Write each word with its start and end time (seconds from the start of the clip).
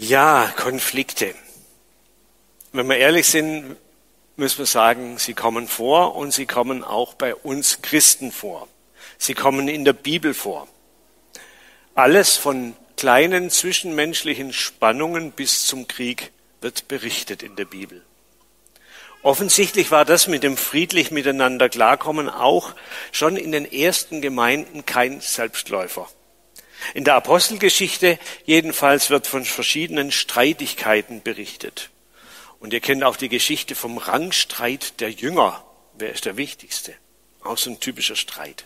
Ja, 0.00 0.54
Konflikte. 0.56 1.34
Wenn 2.70 2.86
wir 2.88 2.98
ehrlich 2.98 3.26
sind, 3.26 3.76
müssen 4.36 4.58
wir 4.58 4.66
sagen, 4.66 5.18
sie 5.18 5.34
kommen 5.34 5.66
vor 5.66 6.14
und 6.14 6.32
sie 6.32 6.46
kommen 6.46 6.84
auch 6.84 7.14
bei 7.14 7.34
uns 7.34 7.82
Christen 7.82 8.30
vor. 8.30 8.68
Sie 9.18 9.34
kommen 9.34 9.66
in 9.66 9.84
der 9.84 9.94
Bibel 9.94 10.34
vor. 10.34 10.68
Alles 11.96 12.36
von 12.36 12.76
kleinen 12.96 13.50
zwischenmenschlichen 13.50 14.52
Spannungen 14.52 15.32
bis 15.32 15.66
zum 15.66 15.88
Krieg 15.88 16.30
wird 16.60 16.86
berichtet 16.86 17.42
in 17.42 17.56
der 17.56 17.64
Bibel. 17.64 18.04
Offensichtlich 19.22 19.90
war 19.90 20.04
das 20.04 20.28
mit 20.28 20.44
dem 20.44 20.56
friedlich 20.56 21.10
miteinander 21.10 21.68
klarkommen 21.68 22.28
auch 22.28 22.76
schon 23.10 23.36
in 23.36 23.50
den 23.50 23.70
ersten 23.70 24.20
Gemeinden 24.20 24.86
kein 24.86 25.20
Selbstläufer. 25.20 26.08
In 26.94 27.04
der 27.04 27.14
Apostelgeschichte 27.14 28.18
jedenfalls 28.44 29.10
wird 29.10 29.26
von 29.26 29.44
verschiedenen 29.44 30.12
Streitigkeiten 30.12 31.22
berichtet. 31.22 31.90
Und 32.60 32.72
ihr 32.72 32.80
kennt 32.80 33.04
auch 33.04 33.16
die 33.16 33.28
Geschichte 33.28 33.74
vom 33.74 33.98
Rangstreit 33.98 35.00
der 35.00 35.10
Jünger. 35.10 35.64
Wer 35.96 36.12
ist 36.12 36.24
der 36.24 36.36
Wichtigste? 36.36 36.94
Auch 37.42 37.58
so 37.58 37.70
ein 37.70 37.80
typischer 37.80 38.16
Streit. 38.16 38.64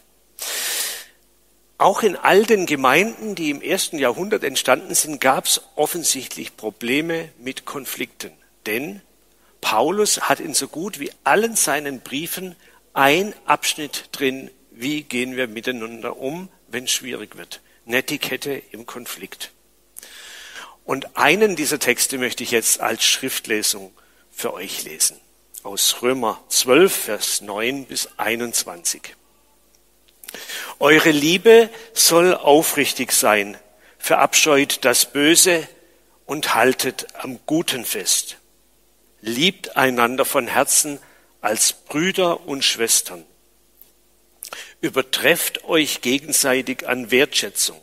Auch 1.78 2.02
in 2.02 2.16
all 2.16 2.44
den 2.44 2.66
Gemeinden, 2.66 3.34
die 3.34 3.50
im 3.50 3.60
ersten 3.60 3.98
Jahrhundert 3.98 4.44
entstanden 4.44 4.94
sind, 4.94 5.20
gab 5.20 5.46
es 5.46 5.62
offensichtlich 5.74 6.56
Probleme 6.56 7.30
mit 7.38 7.64
Konflikten. 7.64 8.30
Denn 8.66 9.02
Paulus 9.60 10.20
hat 10.28 10.38
in 10.40 10.54
so 10.54 10.68
gut 10.68 11.00
wie 11.00 11.10
allen 11.24 11.56
seinen 11.56 12.00
Briefen 12.00 12.54
ein 12.92 13.34
Abschnitt 13.46 14.10
drin, 14.12 14.50
wie 14.70 15.02
gehen 15.02 15.36
wir 15.36 15.48
miteinander 15.48 16.16
um, 16.18 16.48
wenn 16.68 16.84
es 16.84 16.92
schwierig 16.92 17.36
wird. 17.36 17.60
Netiquette 17.84 18.62
im 18.70 18.86
Konflikt. 18.86 19.52
Und 20.84 21.16
einen 21.16 21.56
dieser 21.56 21.78
Texte 21.78 22.18
möchte 22.18 22.42
ich 22.42 22.50
jetzt 22.50 22.80
als 22.80 23.04
Schriftlesung 23.04 23.92
für 24.30 24.52
euch 24.52 24.84
lesen. 24.84 25.20
Aus 25.62 26.02
Römer 26.02 26.42
12, 26.48 26.92
Vers 26.94 27.40
9 27.40 27.86
bis 27.86 28.08
21. 28.16 29.14
Eure 30.80 31.10
Liebe 31.10 31.70
soll 31.92 32.34
aufrichtig 32.34 33.12
sein, 33.12 33.56
verabscheut 33.98 34.84
das 34.84 35.12
Böse 35.12 35.68
und 36.26 36.54
haltet 36.54 37.06
am 37.14 37.38
Guten 37.46 37.84
fest. 37.84 38.38
Liebt 39.20 39.76
einander 39.76 40.24
von 40.24 40.48
Herzen 40.48 40.98
als 41.40 41.72
Brüder 41.72 42.46
und 42.46 42.64
Schwestern. 42.64 43.24
Übertrefft 44.80 45.64
euch 45.64 46.00
gegenseitig 46.00 46.88
an 46.88 47.10
Wertschätzung. 47.10 47.80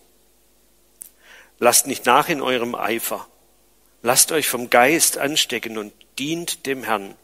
Lasst 1.60 1.88
nicht 1.88 2.06
nach 2.06 2.30
in 2.30 2.42
eurem 2.42 2.76
Eifer. 2.76 3.28
Lasst 4.02 4.32
euch 4.32 4.48
vom 4.48 4.70
Geist 4.70 5.18
anstecken 5.18 5.78
und 5.78 5.94
dient 6.18 6.66
dem 6.66 6.84
Herrn. 6.84 7.16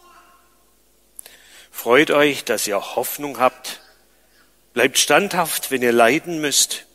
Freut 1.71 2.11
euch, 2.11 2.43
dass 2.43 2.67
ihr 2.67 2.95
Hoffnung 2.95 3.39
habt. 3.39 3.81
Bleibt 4.73 4.97
standhaft, 4.97 5.71
wenn 5.71 5.81
ihr 5.81 5.93
leiden 5.93 6.41
müsst. 6.41 6.85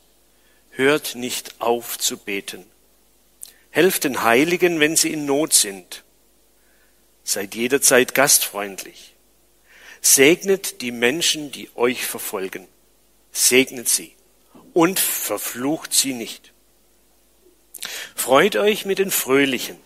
Hört 0.71 1.15
nicht 1.15 1.61
auf 1.61 1.99
zu 1.99 2.19
beten. 2.19 2.67
Helft 3.71 4.05
den 4.05 4.23
Heiligen, 4.23 4.81
wenn 4.81 4.97
sie 4.97 5.13
in 5.13 5.25
Not 5.27 5.53
sind. 5.53 6.05
Seid 7.23 7.55
jederzeit 7.55 8.15
gastfreundlich. 8.15 9.10
Segnet 10.01 10.81
die 10.81 10.93
Menschen, 10.93 11.53
die 11.53 11.69
euch 11.77 12.07
verfolgen. 12.07 12.67
Segnet 13.33 13.89
sie 13.89 14.15
und 14.73 14.99
verflucht 14.99 15.93
sie 15.93 16.15
nicht. 16.15 16.53
Freut 18.15 18.57
euch 18.57 18.85
mit 18.85 18.99
den 18.99 19.11
Fröhlichen. 19.11 19.79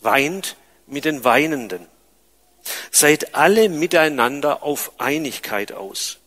Weint 0.00 0.56
mit 0.86 1.04
den 1.04 1.24
Weinenden. 1.24 1.86
Seid 2.90 3.34
alle 3.34 3.68
miteinander 3.68 4.62
auf 4.62 4.92
Einigkeit 4.98 5.72
aus. 5.72 6.18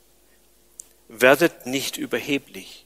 Werdet 1.08 1.66
nicht 1.66 1.97
überheblich, 1.97 2.86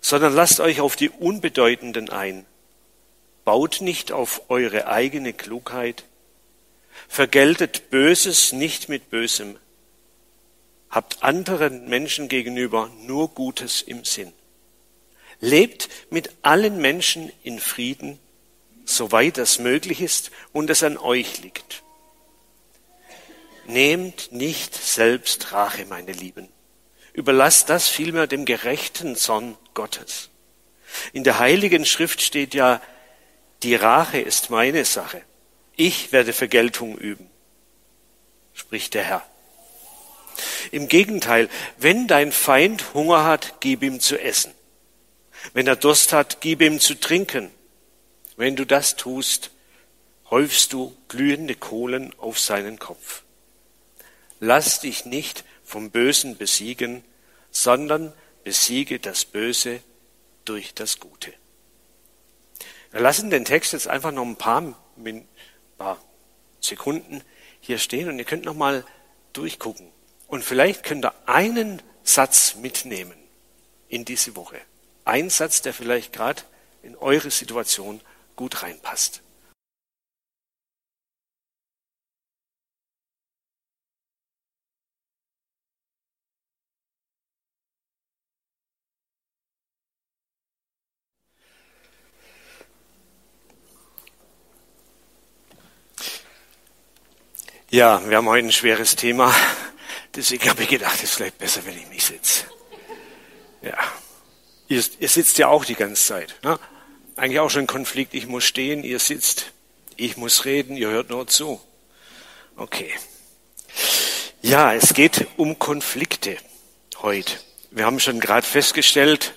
sondern 0.00 0.32
lasst 0.34 0.60
euch 0.60 0.80
auf 0.80 0.96
die 0.96 1.10
Unbedeutenden 1.10 2.08
ein. 2.08 2.46
Baut 3.44 3.80
nicht 3.80 4.10
auf 4.10 4.42
eure 4.48 4.88
eigene 4.88 5.32
Klugheit. 5.32 6.04
Vergeltet 7.08 7.90
Böses 7.90 8.52
nicht 8.52 8.88
mit 8.88 9.10
Bösem. 9.10 9.58
Habt 10.90 11.22
anderen 11.22 11.88
Menschen 11.88 12.28
gegenüber 12.28 12.90
nur 13.02 13.28
Gutes 13.28 13.82
im 13.82 14.04
Sinn. 14.04 14.32
Lebt 15.40 15.88
mit 16.10 16.30
allen 16.42 16.80
Menschen 16.80 17.30
in 17.42 17.60
Frieden, 17.60 18.18
soweit 18.84 19.36
das 19.36 19.58
möglich 19.58 20.00
ist 20.00 20.30
und 20.52 20.70
es 20.70 20.82
an 20.82 20.96
euch 20.96 21.42
liegt. 21.42 21.82
Nehmt 23.66 24.32
nicht 24.32 24.74
selbst 24.74 25.52
Rache, 25.52 25.86
meine 25.86 26.12
Lieben. 26.12 26.48
Überlasst 27.12 27.68
das 27.68 27.88
vielmehr 27.88 28.26
dem 28.26 28.44
gerechten 28.44 29.16
Zorn 29.16 29.56
Gottes. 29.74 30.30
In 31.12 31.24
der 31.24 31.38
Heiligen 31.38 31.84
Schrift 31.84 32.22
steht 32.22 32.54
ja, 32.54 32.80
die 33.62 33.74
Rache 33.74 34.20
ist 34.20 34.50
meine 34.50 34.84
Sache. 34.84 35.22
Ich 35.76 36.10
werde 36.10 36.32
Vergeltung 36.32 36.96
üben, 36.96 37.28
spricht 38.54 38.94
der 38.94 39.04
Herr. 39.04 39.26
Im 40.70 40.88
Gegenteil, 40.88 41.48
wenn 41.76 42.06
dein 42.06 42.32
Feind 42.32 42.94
Hunger 42.94 43.24
hat, 43.24 43.60
gib 43.60 43.82
ihm 43.82 44.00
zu 44.00 44.18
essen. 44.18 44.52
Wenn 45.52 45.66
er 45.66 45.76
Durst 45.76 46.12
hat, 46.12 46.40
gib 46.40 46.62
ihm 46.62 46.80
zu 46.80 46.98
trinken. 46.98 47.50
Wenn 48.36 48.56
du 48.56 48.64
das 48.64 48.96
tust, 48.96 49.50
häufst 50.30 50.72
du 50.72 50.96
glühende 51.08 51.54
Kohlen 51.54 52.14
auf 52.18 52.38
seinen 52.38 52.78
Kopf. 52.78 53.22
Lass 54.40 54.80
dich 54.80 55.04
nicht 55.04 55.44
vom 55.62 55.90
Bösen 55.90 56.36
besiegen, 56.36 57.04
sondern 57.50 58.12
besiege 58.44 58.98
das 58.98 59.24
Böse 59.24 59.80
durch 60.44 60.74
das 60.74 61.00
Gute. 61.00 61.32
Wir 62.92 63.00
lassen 63.00 63.30
den 63.30 63.44
Text 63.44 63.72
jetzt 63.72 63.88
einfach 63.88 64.12
noch 64.12 64.24
ein 64.24 64.36
paar 64.36 64.74
paar 65.76 66.02
Sekunden 66.60 67.22
hier 67.60 67.78
stehen 67.78 68.08
und 68.08 68.18
ihr 68.18 68.24
könnt 68.24 68.44
noch 68.44 68.54
mal 68.54 68.84
durchgucken. 69.32 69.90
Und 70.26 70.44
vielleicht 70.44 70.82
könnt 70.82 71.04
ihr 71.04 71.14
einen 71.26 71.82
Satz 72.02 72.56
mitnehmen 72.56 73.16
in 73.88 74.04
diese 74.04 74.36
Woche. 74.36 74.60
Ein 75.04 75.30
Satz, 75.30 75.62
der 75.62 75.72
vielleicht 75.72 76.12
gerade 76.12 76.42
in 76.82 76.96
eure 76.96 77.30
Situation 77.30 78.00
gut 78.34 78.62
reinpasst. 78.62 79.22
Ja, 97.70 98.08
wir 98.08 98.16
haben 98.16 98.28
heute 98.28 98.46
ein 98.46 98.52
schweres 98.52 98.94
Thema. 98.94 99.34
Deswegen 100.14 100.48
habe 100.48 100.62
ich 100.62 100.68
gedacht, 100.68 100.94
es 100.98 101.02
ist 101.02 101.14
vielleicht 101.14 101.38
besser, 101.38 101.66
wenn 101.66 101.76
ich 101.76 101.88
mich 101.88 102.04
sitze. 102.04 102.44
Ja. 103.60 103.76
Ihr, 104.68 104.84
ihr 105.00 105.08
sitzt 105.08 105.36
ja 105.38 105.48
auch 105.48 105.64
die 105.64 105.74
ganze 105.74 106.00
Zeit. 106.00 106.36
Ne? 106.44 106.60
Eigentlich 107.16 107.40
auch 107.40 107.50
schon 107.50 107.62
ein 107.62 107.66
Konflikt. 107.66 108.14
Ich 108.14 108.28
muss 108.28 108.44
stehen, 108.44 108.84
ihr 108.84 109.00
sitzt. 109.00 109.52
Ich 109.96 110.16
muss 110.16 110.44
reden, 110.44 110.76
ihr 110.76 110.90
hört 110.90 111.10
nur 111.10 111.26
zu. 111.26 111.60
Okay. 112.54 112.94
Ja, 114.42 114.72
es 114.72 114.94
geht 114.94 115.26
um 115.36 115.58
Konflikte 115.58 116.36
heute. 117.02 117.32
Wir 117.72 117.84
haben 117.84 117.98
schon 117.98 118.20
gerade 118.20 118.46
festgestellt, 118.46 119.34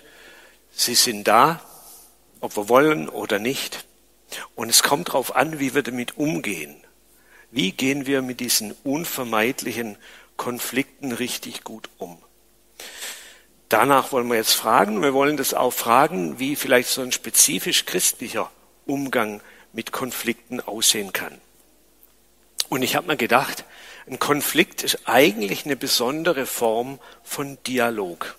sie 0.72 0.94
sind 0.94 1.24
da, 1.28 1.62
ob 2.42 2.56
wir 2.56 2.70
wollen 2.70 3.10
oder 3.10 3.40
nicht. 3.40 3.86
Und 4.54 4.70
es 4.70 4.84
kommt 4.84 5.10
darauf 5.10 5.36
an, 5.36 5.60
wie 5.60 5.74
wir 5.74 5.82
damit 5.82 6.18
umgehen. 6.18 6.84
Wie 7.52 7.72
gehen 7.72 8.06
wir 8.06 8.22
mit 8.22 8.40
diesen 8.40 8.74
unvermeidlichen 8.84 9.98
Konflikten 10.38 11.12
richtig 11.12 11.64
gut 11.64 11.90
um? 11.98 12.18
Danach 13.70 14.12
wollen 14.12 14.28
wir 14.28 14.36
jetzt 14.36 14.54
fragen. 14.54 15.02
Wir 15.02 15.14
wollen 15.14 15.38
das 15.38 15.54
auch 15.54 15.74
fragen, 15.74 16.40
wie 16.40 16.56
vielleicht 16.56 16.90
so 16.90 17.02
ein 17.02 17.12
spezifisch 17.12 17.86
christlicher 17.86 18.52
Umgang 18.86 19.42
mit 19.74 19.92
Konflikten 19.92 20.60
aussehen 20.60 21.14
kann. 21.14 21.40
Und 22.70 22.82
ich 22.82 22.96
habe 22.96 23.08
mir 23.08 23.18
gedacht, 23.18 23.66
ein 24.08 24.20
Konflikt 24.20 24.84
ist 24.84 25.00
eigentlich 25.06 25.66
eine 25.66 25.76
besondere 25.76 26.46
Form 26.46 27.00
von 27.24 27.58
Dialog. 27.66 28.36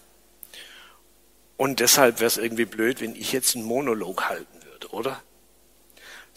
Und 1.57 1.81
deshalb 1.81 2.21
wäre 2.21 2.27
es 2.27 2.39
irgendwie 2.39 2.65
blöd, 2.65 3.01
wenn 3.01 3.15
ich 3.15 3.33
jetzt 3.33 3.55
einen 3.55 3.65
Monolog 3.65 4.29
halten 4.29 4.65
würde, 4.65 4.89
oder? 4.89 5.23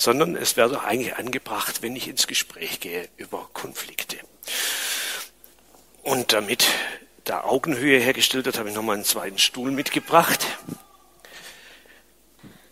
Sondern 0.03 0.35
es 0.35 0.57
wäre 0.57 0.69
doch 0.69 0.83
eigentlich 0.83 1.15
angebracht, 1.15 1.81
wenn 1.81 1.95
ich 1.95 2.09
ins 2.09 2.27
Gespräch 2.27 2.81
gehe 2.81 3.07
über 3.15 3.49
Konflikte. 3.53 4.17
Und 6.01 6.33
damit 6.33 6.67
da 7.23 7.45
Augenhöhe 7.45 7.99
hergestellt 7.99 8.45
wird, 8.45 8.59
habe 8.59 8.67
ich 8.67 8.75
nochmal 8.75 8.95
einen 8.95 9.05
zweiten 9.05 9.37
Stuhl 9.37 9.71
mitgebracht. 9.71 10.45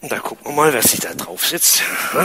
Da 0.01 0.19
gucken 0.19 0.45
wir 0.47 0.51
mal, 0.51 0.73
wer 0.73 0.81
sich 0.81 0.99
da 0.99 1.13
drauf 1.13 1.45
sitzt. 1.47 1.81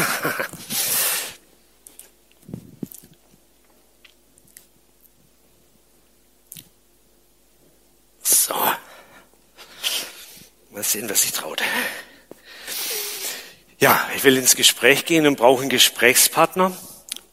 So. 8.23 8.55
Mal 10.71 10.83
sehen, 10.83 11.09
wer 11.09 11.15
sich 11.15 11.31
traut. 11.33 11.63
Ja, 13.79 14.09
ich 14.17 14.25
will 14.25 14.39
ins 14.39 14.57
Gespräch 14.57 15.05
gehen 15.05 15.27
und 15.27 15.37
brauche 15.37 15.61
einen 15.61 15.69
Gesprächspartner. 15.69 16.75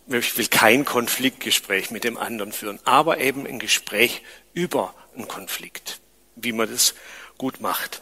Ich 0.09 0.37
will 0.37 0.47
kein 0.47 0.83
Konfliktgespräch 0.83 1.89
mit 1.89 2.03
dem 2.03 2.17
anderen 2.17 2.51
führen, 2.51 2.79
aber 2.83 3.19
eben 3.19 3.47
ein 3.47 3.59
Gespräch 3.59 4.21
über 4.53 4.93
einen 5.15 5.29
Konflikt, 5.29 6.01
wie 6.35 6.51
man 6.51 6.69
das 6.69 6.95
gut 7.37 7.61
macht. 7.61 8.01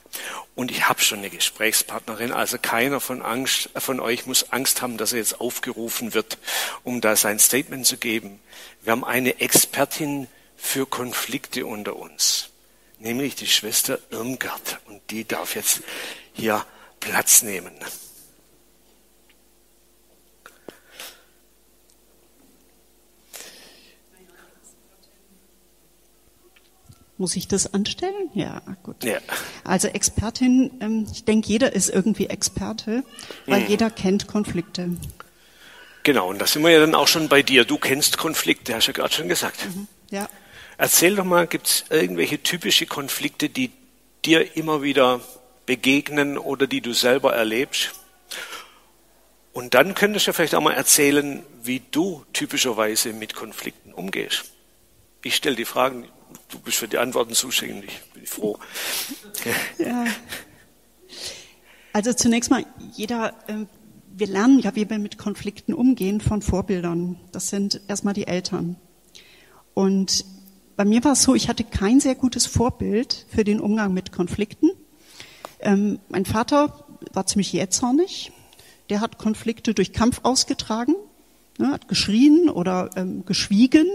Und 0.55 0.71
ich 0.71 0.89
habe 0.89 1.01
schon 1.01 1.19
eine 1.19 1.29
Gesprächspartnerin, 1.29 2.31
also 2.31 2.57
keiner 2.59 2.99
von, 2.99 3.21
Angst, 3.21 3.69
von 3.75 3.99
euch 3.99 4.25
muss 4.25 4.51
Angst 4.51 4.81
haben, 4.81 4.97
dass 4.97 5.13
er 5.13 5.19
jetzt 5.19 5.39
aufgerufen 5.39 6.15
wird, 6.15 6.39
um 6.83 6.99
da 6.99 7.15
sein 7.15 7.37
Statement 7.37 7.85
zu 7.85 7.97
geben. 7.97 8.39
Wir 8.81 8.93
haben 8.93 9.05
eine 9.05 9.39
Expertin 9.39 10.27
für 10.57 10.87
Konflikte 10.87 11.67
unter 11.67 11.95
uns, 11.95 12.49
nämlich 12.97 13.35
die 13.35 13.47
Schwester 13.47 13.99
Irmgard. 14.09 14.79
Und 14.87 14.99
die 15.11 15.25
darf 15.27 15.53
jetzt 15.55 15.81
hier 16.33 16.65
Platz 16.99 17.43
nehmen. 17.43 17.73
Muss 27.21 27.35
ich 27.35 27.47
das 27.47 27.71
anstellen? 27.71 28.31
Ja, 28.33 28.63
gut. 28.81 29.03
Ja. 29.03 29.19
Also 29.63 29.87
Expertin, 29.87 30.71
ähm, 30.81 31.07
ich 31.13 31.23
denke, 31.23 31.49
jeder 31.49 31.71
ist 31.71 31.87
irgendwie 31.87 32.25
Experte, 32.25 33.03
weil 33.45 33.61
mhm. 33.61 33.67
jeder 33.67 33.91
kennt 33.91 34.25
Konflikte. 34.25 34.97
Genau, 36.01 36.29
und 36.29 36.39
da 36.39 36.47
sind 36.47 36.63
wir 36.63 36.71
ja 36.71 36.79
dann 36.79 36.95
auch 36.95 37.07
schon 37.07 37.29
bei 37.29 37.43
dir. 37.43 37.63
Du 37.63 37.77
kennst 37.77 38.17
Konflikte, 38.17 38.73
hast 38.73 38.87
du 38.87 38.91
ja 38.91 38.95
gerade 38.95 39.13
schon 39.13 39.27
gesagt. 39.27 39.67
Mhm. 39.67 39.87
Ja. 40.09 40.27
Erzähl 40.79 41.15
doch 41.15 41.23
mal, 41.23 41.45
gibt 41.45 41.67
es 41.67 41.85
irgendwelche 41.91 42.41
typische 42.41 42.87
Konflikte, 42.87 43.49
die 43.49 43.69
dir 44.25 44.57
immer 44.57 44.81
wieder 44.81 45.21
begegnen 45.67 46.39
oder 46.39 46.65
die 46.65 46.81
du 46.81 46.91
selber 46.91 47.35
erlebst? 47.35 47.91
Und 49.53 49.75
dann 49.75 49.93
könntest 49.93 50.25
du 50.25 50.33
vielleicht 50.33 50.55
auch 50.55 50.61
mal 50.61 50.73
erzählen, 50.73 51.45
wie 51.61 51.83
du 51.91 52.25
typischerweise 52.33 53.13
mit 53.13 53.35
Konflikten 53.35 53.93
umgehst. 53.93 54.45
Ich 55.23 55.35
stelle 55.35 55.55
die 55.55 55.65
Fragen, 55.65 56.07
du 56.51 56.59
bist 56.59 56.77
für 56.77 56.87
die 56.87 56.97
Antworten 56.97 57.33
zuständig. 57.33 58.01
Bin 58.13 58.23
ich 58.23 58.29
froh. 58.29 58.59
Ja. 59.79 60.05
Also 61.93 62.13
zunächst 62.13 62.51
mal, 62.51 62.65
jeder, 62.93 63.33
äh, 63.47 63.65
wir 64.15 64.27
lernen 64.27 64.59
ja, 64.59 64.75
wie 64.75 64.89
wir 64.89 64.99
mit 64.99 65.17
Konflikten 65.17 65.73
umgehen 65.73 66.21
von 66.21 66.41
Vorbildern. 66.41 67.19
Das 67.31 67.49
sind 67.49 67.81
erstmal 67.87 68.13
die 68.13 68.27
Eltern. 68.27 68.77
Und 69.73 70.25
bei 70.75 70.85
mir 70.85 71.03
war 71.03 71.13
es 71.13 71.23
so, 71.23 71.35
ich 71.35 71.49
hatte 71.49 71.63
kein 71.63 71.99
sehr 71.99 72.15
gutes 72.15 72.45
Vorbild 72.45 73.25
für 73.29 73.43
den 73.43 73.59
Umgang 73.59 73.93
mit 73.93 74.11
Konflikten. 74.11 74.71
Ähm, 75.59 75.99
mein 76.09 76.25
Vater 76.25 76.85
war 77.13 77.25
ziemlich 77.25 77.51
jähzornig. 77.53 78.31
Der 78.89 79.01
hat 79.01 79.17
Konflikte 79.17 79.73
durch 79.73 79.93
Kampf 79.93 80.21
ausgetragen, 80.23 80.95
ne, 81.57 81.71
hat 81.71 81.87
geschrien 81.87 82.49
oder 82.49 82.89
ähm, 82.95 83.25
geschwiegen 83.25 83.87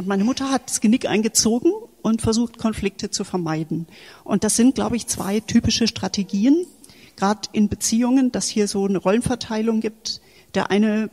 und 0.00 0.08
meine 0.08 0.24
Mutter 0.24 0.50
hat 0.50 0.70
das 0.70 0.80
Genick 0.80 1.06
eingezogen 1.06 1.72
und 2.00 2.22
versucht, 2.22 2.56
Konflikte 2.56 3.10
zu 3.10 3.22
vermeiden. 3.22 3.86
Und 4.24 4.44
das 4.44 4.56
sind, 4.56 4.74
glaube 4.74 4.96
ich, 4.96 5.06
zwei 5.06 5.40
typische 5.40 5.86
Strategien, 5.86 6.64
gerade 7.16 7.50
in 7.52 7.68
Beziehungen, 7.68 8.32
dass 8.32 8.48
hier 8.48 8.66
so 8.66 8.86
eine 8.86 8.96
Rollenverteilung 8.96 9.80
gibt. 9.80 10.22
Der 10.54 10.70
eine 10.70 11.10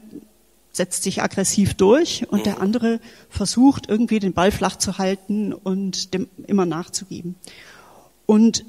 setzt 0.72 1.04
sich 1.04 1.22
aggressiv 1.22 1.74
durch 1.74 2.28
und 2.30 2.46
der 2.46 2.56
mhm. 2.56 2.62
andere 2.62 3.00
versucht, 3.30 3.90
irgendwie 3.90 4.20
den 4.20 4.32
Ball 4.32 4.52
flach 4.52 4.78
zu 4.78 4.98
halten 4.98 5.52
und 5.52 6.14
dem 6.14 6.30
immer 6.46 6.66
nachzugeben. 6.66 7.36
Und 8.26 8.64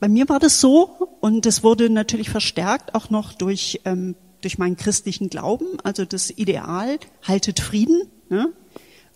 bei 0.00 0.08
mir 0.08 0.30
war 0.30 0.38
das 0.38 0.62
so 0.62 1.10
und 1.20 1.44
es 1.44 1.62
wurde 1.62 1.90
natürlich 1.90 2.30
verstärkt 2.30 2.94
auch 2.94 3.10
noch 3.10 3.34
durch, 3.34 3.80
ähm, 3.84 4.14
durch 4.40 4.56
meinen 4.56 4.76
christlichen 4.76 5.28
Glauben, 5.28 5.66
also 5.82 6.06
das 6.06 6.30
Ideal, 6.30 6.98
haltet 7.22 7.60
Frieden. 7.60 8.02
Ne? 8.30 8.50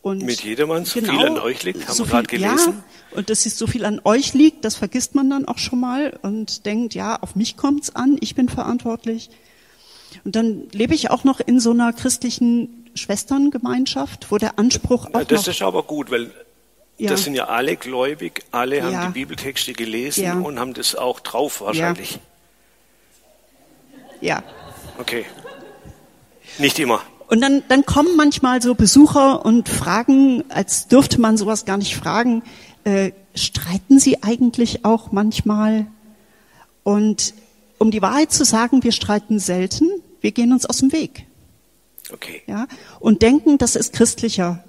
Und 0.03 0.25
Mit 0.25 0.43
jedermann 0.43 0.85
so 0.85 0.99
genau, 0.99 1.13
viel 1.13 1.27
an 1.27 1.39
euch 1.39 1.63
liegt, 1.63 1.87
haben 1.87 1.95
so 1.95 2.05
wir 2.05 2.11
gerade 2.11 2.27
gelesen. 2.27 2.83
Ja, 3.13 3.17
und 3.19 3.31
dass 3.31 3.47
es 3.47 3.57
so 3.57 3.69
viel 3.69 3.85
an 3.85 4.01
euch 4.03 4.35
liegt, 4.35 4.65
das 4.65 4.75
vergisst 4.75 5.15
man 5.15 5.31
dann 5.31 5.47
auch 5.47 5.59
schon 5.59 5.79
mal 5.79 6.19
und 6.23 6.67
denkt, 6.67 6.95
ja, 6.95 7.17
auf 7.23 7.37
mich 7.37 7.57
kommt's 7.57 7.95
an, 7.95 8.17
ich 8.21 8.35
bin 8.35 8.49
verantwortlich. 8.49 9.31
Und 10.25 10.35
dann 10.35 10.69
lebe 10.73 10.95
ich 10.95 11.11
auch 11.11 11.23
noch 11.23 11.39
in 11.39 11.61
so 11.61 11.71
einer 11.71 11.93
christlichen 11.93 12.91
Schwesterngemeinschaft, 12.95 14.31
wo 14.31 14.39
der 14.39 14.59
Anspruch 14.59 15.07
auch 15.07 15.21
ja, 15.21 15.25
Das 15.25 15.47
ist 15.47 15.63
aber 15.63 15.85
gut, 15.85 16.11
weil 16.11 16.33
ja. 16.99 17.11
das 17.11 17.23
sind 17.23 17.37
ja 17.37 17.47
alle 17.47 17.77
gläubig, 17.77 18.43
alle 18.51 18.83
haben 18.83 19.13
die 19.13 19.21
Bibeltexte 19.21 19.73
gelesen 19.73 20.45
und 20.45 20.59
haben 20.59 20.75
das 20.75 20.97
auch 20.97 21.21
drauf 21.21 21.61
wahrscheinlich. 21.61 22.19
Ja. 24.21 24.43
Okay. 24.99 25.27
Nicht 26.59 26.79
immer. 26.79 27.03
Und 27.33 27.41
dann, 27.41 27.63
dann 27.69 27.87
kommen 27.87 28.15
manchmal 28.15 28.61
so 28.61 28.75
Besucher 28.75 29.43
und 29.47 29.67
fragen, 29.67 30.45
als 30.51 30.87
dürfte 30.89 31.19
man 31.19 31.39
sowas 31.39 31.65
gar 31.65 31.79
nicht 31.79 31.97
fragen, 31.97 32.43
äh, 32.85 33.13
streiten 33.35 33.99
Sie 33.99 34.23
eigentlich 34.23 34.85
auch 34.85 35.13
manchmal? 35.13 35.87
Und 36.83 37.33
um 37.79 37.91
die 37.91 38.03
Wahrheit 38.03 38.33
zu 38.33 38.45
sagen, 38.45 38.83
wir 38.83 38.93
streiten 38.93 39.39
selten, 39.39 39.89
wir 40.21 40.33
gehen 40.33 40.53
uns 40.53 40.67
aus 40.67 40.81
dem 40.81 40.93
Weg. 40.93 41.25
Okay. 42.13 42.43
Ja, 42.47 42.67
und 43.01 43.23
denken, 43.23 43.57
das 43.57 43.77
ist 43.77 43.95
christlicher. 43.95 44.63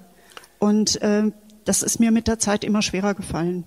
Und 0.58 1.02
äh, 1.02 1.24
das 1.66 1.82
ist 1.82 2.00
mir 2.00 2.12
mit 2.12 2.28
der 2.28 2.38
Zeit 2.38 2.64
immer 2.64 2.80
schwerer 2.80 3.12
gefallen. 3.12 3.64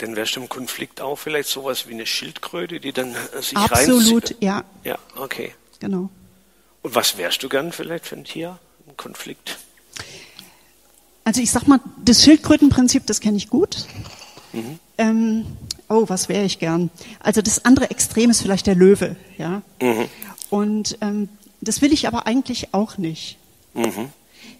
Denn 0.00 0.16
wärst 0.16 0.36
du 0.36 0.40
im 0.40 0.48
Konflikt 0.48 1.02
auch 1.02 1.16
vielleicht 1.16 1.50
sowas 1.50 1.86
wie 1.86 1.92
eine 1.92 2.06
Schildkröte, 2.06 2.80
die 2.80 2.92
dann 2.92 3.14
äh, 3.14 3.42
sich 3.42 3.58
Absolut, 3.58 4.22
reinzieht? 4.22 4.36
ja. 4.40 4.64
Ja, 4.84 4.98
okay. 5.16 5.52
Genau. 5.80 6.08
Und 6.82 6.94
was 6.94 7.16
wärst 7.18 7.42
du 7.42 7.48
gern 7.48 7.72
vielleicht 7.72 8.06
für 8.06 8.16
ein 8.16 8.24
Tier 8.24 8.58
im 8.86 8.96
Konflikt? 8.96 9.58
Also 11.24 11.40
ich 11.42 11.50
sag 11.50 11.66
mal, 11.66 11.80
das 12.02 12.24
Schildkrötenprinzip, 12.24 13.06
das 13.06 13.20
kenne 13.20 13.36
ich 13.36 13.50
gut. 13.50 13.86
Mhm. 14.52 14.78
Ähm, 14.98 15.46
oh, 15.88 16.04
was 16.08 16.28
wäre 16.28 16.44
ich 16.44 16.58
gern? 16.58 16.90
Also 17.20 17.42
das 17.42 17.64
andere 17.64 17.90
Extrem 17.90 18.30
ist 18.30 18.42
vielleicht 18.42 18.66
der 18.66 18.74
Löwe, 18.74 19.16
ja. 19.38 19.62
Mhm. 19.80 20.08
Und 20.48 20.98
ähm, 21.00 21.28
das 21.60 21.82
will 21.82 21.92
ich 21.92 22.08
aber 22.08 22.26
eigentlich 22.26 22.72
auch 22.72 22.98
nicht. 22.98 23.36
Mhm. 23.74 24.10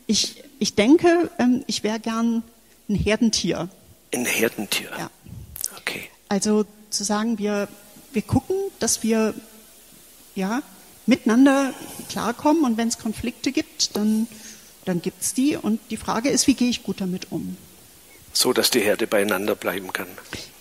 Ich, 0.06 0.44
ich 0.58 0.74
denke, 0.74 1.30
ähm, 1.38 1.64
ich 1.66 1.82
wäre 1.82 1.98
gern 1.98 2.42
ein 2.88 2.94
Herdentier. 2.94 3.68
Ein 4.14 4.26
Herdentier? 4.26 4.90
Ja. 4.98 5.10
Okay. 5.78 6.08
Also 6.28 6.66
zu 6.90 7.04
sagen, 7.04 7.38
wir, 7.38 7.68
wir 8.12 8.22
gucken, 8.22 8.56
dass 8.78 9.02
wir 9.02 9.34
ja, 10.34 10.62
miteinander 11.10 11.74
klarkommen 12.08 12.64
und 12.64 12.78
wenn 12.78 12.88
es 12.88 12.98
Konflikte 12.98 13.52
gibt, 13.52 13.96
dann, 13.96 14.26
dann 14.86 15.02
gibt 15.02 15.22
es 15.22 15.34
die 15.34 15.56
und 15.56 15.80
die 15.90 15.96
Frage 15.98 16.30
ist, 16.30 16.46
wie 16.46 16.54
gehe 16.54 16.70
ich 16.70 16.82
gut 16.82 17.00
damit 17.00 17.26
um? 17.30 17.56
So, 18.32 18.52
dass 18.52 18.70
die 18.70 18.80
Herde 18.80 19.06
beieinander 19.06 19.56
bleiben 19.56 19.92
kann. 19.92 20.06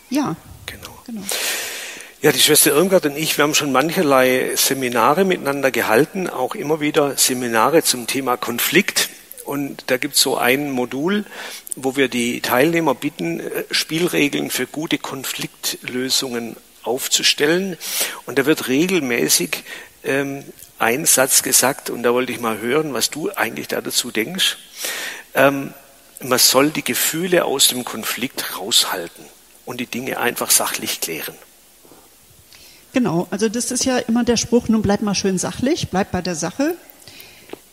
Ja. 0.09 0.35
Genau. 0.65 0.99
genau. 1.05 1.21
Ja, 2.21 2.31
die 2.31 2.39
Schwester 2.39 2.71
Irmgard 2.71 3.05
und 3.05 3.15
ich, 3.15 3.37
wir 3.37 3.43
haben 3.43 3.53
schon 3.53 3.71
mancherlei 3.71 4.51
Seminare 4.55 5.23
miteinander 5.23 5.71
gehalten, 5.71 6.27
auch 6.27 6.55
immer 6.55 6.81
wieder 6.81 7.15
Seminare 7.15 7.83
zum 7.83 8.07
Thema 8.07 8.35
Konflikt. 8.35 9.09
Und 9.45 9.85
da 9.87 9.97
gibt 9.97 10.15
es 10.15 10.21
so 10.21 10.35
ein 10.35 10.69
Modul, 10.69 11.25
wo 11.75 11.95
wir 11.95 12.07
die 12.07 12.41
Teilnehmer 12.41 12.93
bitten, 12.93 13.39
äh, 13.39 13.63
Spielregeln 13.71 14.49
für 14.49 14.67
gute 14.67 14.97
Konfliktlösungen 14.97 16.57
aufzustellen. 16.83 17.77
Und 18.25 18.37
da 18.37 18.45
wird 18.45 18.67
regelmäßig 18.67 19.63
ähm, 20.03 20.43
einen 20.77 21.05
Satz 21.05 21.43
gesagt, 21.43 21.89
und 21.89 22.03
da 22.03 22.13
wollte 22.13 22.31
ich 22.31 22.39
mal 22.39 22.59
hören, 22.59 22.93
was 22.93 23.09
du 23.09 23.29
eigentlich 23.31 23.67
da 23.67 23.81
dazu 23.81 24.11
denkst. 24.11 24.57
Ähm, 25.33 25.73
man 26.21 26.39
soll 26.39 26.71
die 26.71 26.83
Gefühle 26.83 27.45
aus 27.45 27.67
dem 27.67 27.85
Konflikt 27.85 28.57
raushalten 28.57 29.25
und 29.65 29.79
die 29.79 29.85
Dinge 29.85 30.19
einfach 30.19 30.51
sachlich 30.51 31.01
klären. 31.01 31.35
Genau, 32.91 33.27
also 33.29 33.49
das 33.49 33.71
ist 33.71 33.85
ja 33.85 33.99
immer 33.99 34.23
der 34.23 34.37
Spruch, 34.37 34.67
nun 34.67 34.81
bleib 34.81 35.01
mal 35.01 35.13
schön 35.15 35.37
sachlich, 35.37 35.89
bleib 35.89 36.11
bei 36.11 36.21
der 36.21 36.35
Sache. 36.35 36.75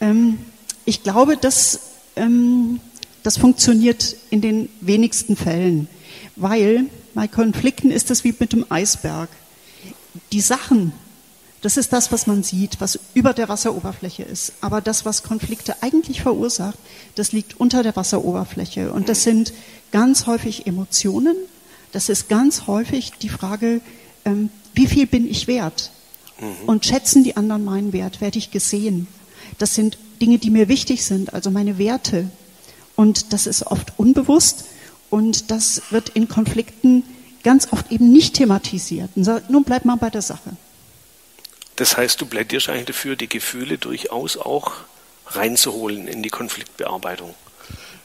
Ähm, 0.00 0.38
ich 0.84 1.02
glaube, 1.02 1.36
dass 1.36 1.80
ähm, 2.16 2.80
das 3.22 3.38
funktioniert 3.38 4.16
in 4.30 4.40
den 4.40 4.68
wenigsten 4.80 5.36
Fällen, 5.36 5.88
weil 6.36 6.84
bei 7.14 7.26
Konflikten 7.28 7.90
ist 7.90 8.10
es 8.10 8.24
wie 8.24 8.34
mit 8.38 8.52
dem 8.52 8.70
Eisberg. 8.70 9.30
Die 10.32 10.40
Sachen, 10.40 10.92
das 11.62 11.76
ist 11.76 11.92
das, 11.92 12.12
was 12.12 12.26
man 12.26 12.42
sieht, 12.42 12.80
was 12.80 12.98
über 13.14 13.32
der 13.32 13.48
Wasseroberfläche 13.48 14.22
ist. 14.22 14.52
Aber 14.60 14.80
das, 14.80 15.04
was 15.04 15.22
Konflikte 15.22 15.82
eigentlich 15.82 16.22
verursacht, 16.22 16.78
das 17.14 17.32
liegt 17.32 17.58
unter 17.58 17.82
der 17.82 17.96
Wasseroberfläche. 17.96 18.92
Und 18.92 19.08
das 19.08 19.22
sind 19.22 19.52
ganz 19.90 20.26
häufig 20.26 20.66
Emotionen. 20.66 21.36
Das 21.92 22.08
ist 22.08 22.28
ganz 22.28 22.66
häufig 22.66 23.12
die 23.22 23.28
Frage, 23.28 23.80
ähm, 24.24 24.50
wie 24.74 24.86
viel 24.86 25.06
bin 25.06 25.28
ich 25.28 25.46
wert? 25.46 25.90
Und 26.66 26.84
schätzen 26.84 27.24
die 27.24 27.36
anderen 27.36 27.64
meinen 27.64 27.92
Wert? 27.94 28.20
Werde 28.20 28.38
ich 28.38 28.50
gesehen? 28.50 29.08
Das 29.58 29.74
sind 29.74 29.96
Dinge, 30.20 30.38
die 30.38 30.50
mir 30.50 30.68
wichtig 30.68 31.04
sind, 31.04 31.32
also 31.32 31.50
meine 31.50 31.78
Werte. 31.78 32.28
Und 32.94 33.32
das 33.32 33.46
ist 33.46 33.66
oft 33.66 33.94
unbewusst 33.98 34.64
und 35.08 35.50
das 35.50 35.82
wird 35.90 36.10
in 36.10 36.28
Konflikten 36.28 37.04
ganz 37.42 37.72
oft 37.72 37.90
eben 37.90 38.10
nicht 38.12 38.34
thematisiert. 38.34 39.10
Und 39.14 39.24
sagt, 39.24 39.50
nun 39.50 39.64
bleib 39.64 39.84
mal 39.84 39.96
bei 39.96 40.10
der 40.10 40.22
Sache. 40.22 40.56
Das 41.76 41.96
heißt, 41.96 42.20
du 42.20 42.26
plädierst 42.26 42.68
eigentlich 42.68 42.86
dafür, 42.86 43.16
die 43.16 43.28
Gefühle 43.28 43.78
durchaus 43.78 44.36
auch 44.36 44.72
reinzuholen 45.26 46.08
in 46.08 46.22
die 46.22 46.30
Konfliktbearbeitung. 46.30 47.34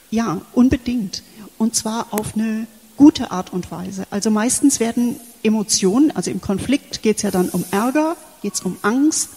Ja, 0.09 0.41
unbedingt. 0.53 1.23
Und 1.57 1.75
zwar 1.75 2.07
auf 2.11 2.35
eine 2.35 2.67
gute 2.97 3.31
Art 3.31 3.53
und 3.53 3.71
Weise. 3.71 4.05
Also 4.09 4.29
meistens 4.29 4.79
werden 4.79 5.19
Emotionen, 5.43 6.11
also 6.11 6.29
im 6.29 6.41
Konflikt 6.41 7.01
geht 7.01 7.17
es 7.17 7.23
ja 7.23 7.31
dann 7.31 7.49
um 7.49 7.63
Ärger, 7.71 8.17
geht 8.41 8.55
es 8.55 8.61
um 8.61 8.77
Angst. 8.81 9.29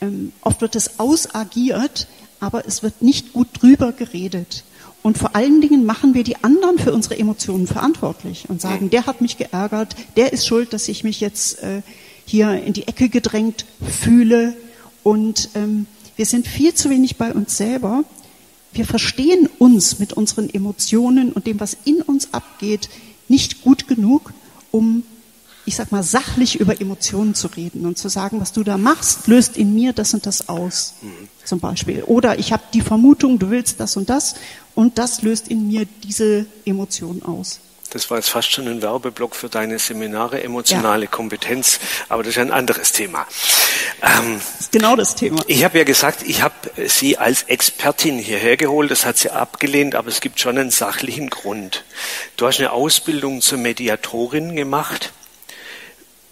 Ähm, 0.00 0.32
oft 0.42 0.60
wird 0.60 0.74
es 0.76 0.98
ausagiert, 0.98 2.08
aber 2.40 2.66
es 2.66 2.82
wird 2.82 3.00
nicht 3.00 3.32
gut 3.32 3.48
drüber 3.60 3.92
geredet. 3.92 4.64
Und 5.02 5.16
vor 5.16 5.36
allen 5.36 5.60
Dingen 5.60 5.86
machen 5.86 6.14
wir 6.14 6.24
die 6.24 6.42
anderen 6.42 6.78
für 6.78 6.92
unsere 6.92 7.18
Emotionen 7.18 7.66
verantwortlich 7.66 8.46
und 8.48 8.60
sagen, 8.60 8.90
der 8.90 9.06
hat 9.06 9.20
mich 9.20 9.36
geärgert, 9.36 9.94
der 10.16 10.32
ist 10.32 10.46
schuld, 10.46 10.72
dass 10.72 10.88
ich 10.88 11.04
mich 11.04 11.20
jetzt 11.20 11.62
äh, 11.62 11.82
hier 12.28 12.62
in 12.62 12.74
die 12.74 12.86
Ecke 12.86 13.08
gedrängt 13.08 13.64
fühle. 13.80 14.54
Und 15.02 15.48
ähm, 15.54 15.86
wir 16.16 16.26
sind 16.26 16.46
viel 16.46 16.74
zu 16.74 16.90
wenig 16.90 17.16
bei 17.16 17.32
uns 17.32 17.56
selber. 17.56 18.04
Wir 18.72 18.84
verstehen 18.84 19.48
uns 19.58 19.98
mit 19.98 20.12
unseren 20.12 20.50
Emotionen 20.50 21.32
und 21.32 21.46
dem, 21.46 21.58
was 21.58 21.76
in 21.84 22.02
uns 22.02 22.34
abgeht, 22.34 22.90
nicht 23.28 23.62
gut 23.62 23.88
genug, 23.88 24.32
um, 24.70 25.04
ich 25.64 25.74
sag 25.76 25.90
mal, 25.90 26.02
sachlich 26.02 26.60
über 26.60 26.80
Emotionen 26.80 27.34
zu 27.34 27.48
reden 27.48 27.86
und 27.86 27.96
zu 27.96 28.08
sagen, 28.08 28.40
was 28.40 28.52
du 28.52 28.62
da 28.62 28.76
machst, 28.76 29.26
löst 29.26 29.56
in 29.56 29.74
mir 29.74 29.94
das 29.94 30.12
und 30.12 30.26
das 30.26 30.50
aus, 30.50 30.94
zum 31.44 31.60
Beispiel. 31.60 32.02
Oder 32.02 32.38
ich 32.38 32.52
habe 32.52 32.62
die 32.74 32.82
Vermutung, 32.82 33.38
du 33.38 33.48
willst 33.48 33.80
das 33.80 33.96
und 33.96 34.10
das 34.10 34.34
und 34.74 34.98
das 34.98 35.22
löst 35.22 35.48
in 35.48 35.66
mir 35.66 35.86
diese 36.04 36.46
Emotion 36.66 37.22
aus. 37.22 37.60
Das 37.90 38.10
war 38.10 38.18
jetzt 38.18 38.28
fast 38.28 38.50
schon 38.50 38.68
ein 38.68 38.82
Werbeblock 38.82 39.34
für 39.34 39.48
deine 39.48 39.78
Seminare, 39.78 40.42
emotionale 40.42 41.04
ja. 41.06 41.10
Kompetenz, 41.10 41.80
aber 42.10 42.22
das 42.22 42.32
ist 42.32 42.38
ein 42.38 42.50
anderes 42.50 42.92
Thema. 42.92 43.26
Ähm, 44.02 44.40
das 44.40 44.60
ist 44.60 44.72
genau 44.72 44.94
das 44.94 45.14
Thema. 45.14 45.42
Ich 45.46 45.64
habe 45.64 45.78
ja 45.78 45.84
gesagt, 45.84 46.22
ich 46.22 46.42
habe 46.42 46.54
sie 46.86 47.16
als 47.16 47.44
Expertin 47.44 48.18
hierher 48.18 48.58
geholt, 48.58 48.90
das 48.90 49.06
hat 49.06 49.16
sie 49.16 49.30
abgelehnt, 49.30 49.94
aber 49.94 50.08
es 50.08 50.20
gibt 50.20 50.38
schon 50.38 50.58
einen 50.58 50.70
sachlichen 50.70 51.30
Grund. 51.30 51.84
Du 52.36 52.46
hast 52.46 52.58
eine 52.58 52.72
Ausbildung 52.72 53.40
zur 53.40 53.56
Mediatorin 53.56 54.54
gemacht. 54.54 55.12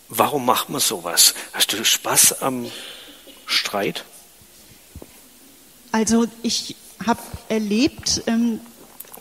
Warum 0.08 0.44
macht 0.44 0.68
man 0.68 0.80
sowas? 0.80 1.34
Hast 1.54 1.72
du 1.72 1.82
Spaß 1.82 2.42
am 2.42 2.70
Streit? 3.46 4.04
Also 5.90 6.26
ich 6.42 6.76
habe 7.06 7.20
erlebt, 7.48 8.22
ähm, 8.26 8.60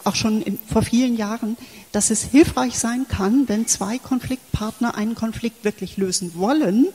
auch 0.06 0.16
schon 0.16 0.42
in, 0.42 0.60
vor 0.72 0.82
vielen 0.82 1.18
Jahren, 1.18 1.58
dass 1.92 2.10
es 2.10 2.24
hilfreich 2.24 2.78
sein 2.78 3.08
kann, 3.08 3.48
wenn 3.48 3.68
zwei 3.68 3.98
Konfliktpartner 3.98 4.96
einen 4.96 5.16
Konflikt 5.16 5.64
wirklich 5.64 5.98
lösen 5.98 6.34
wollen, 6.36 6.88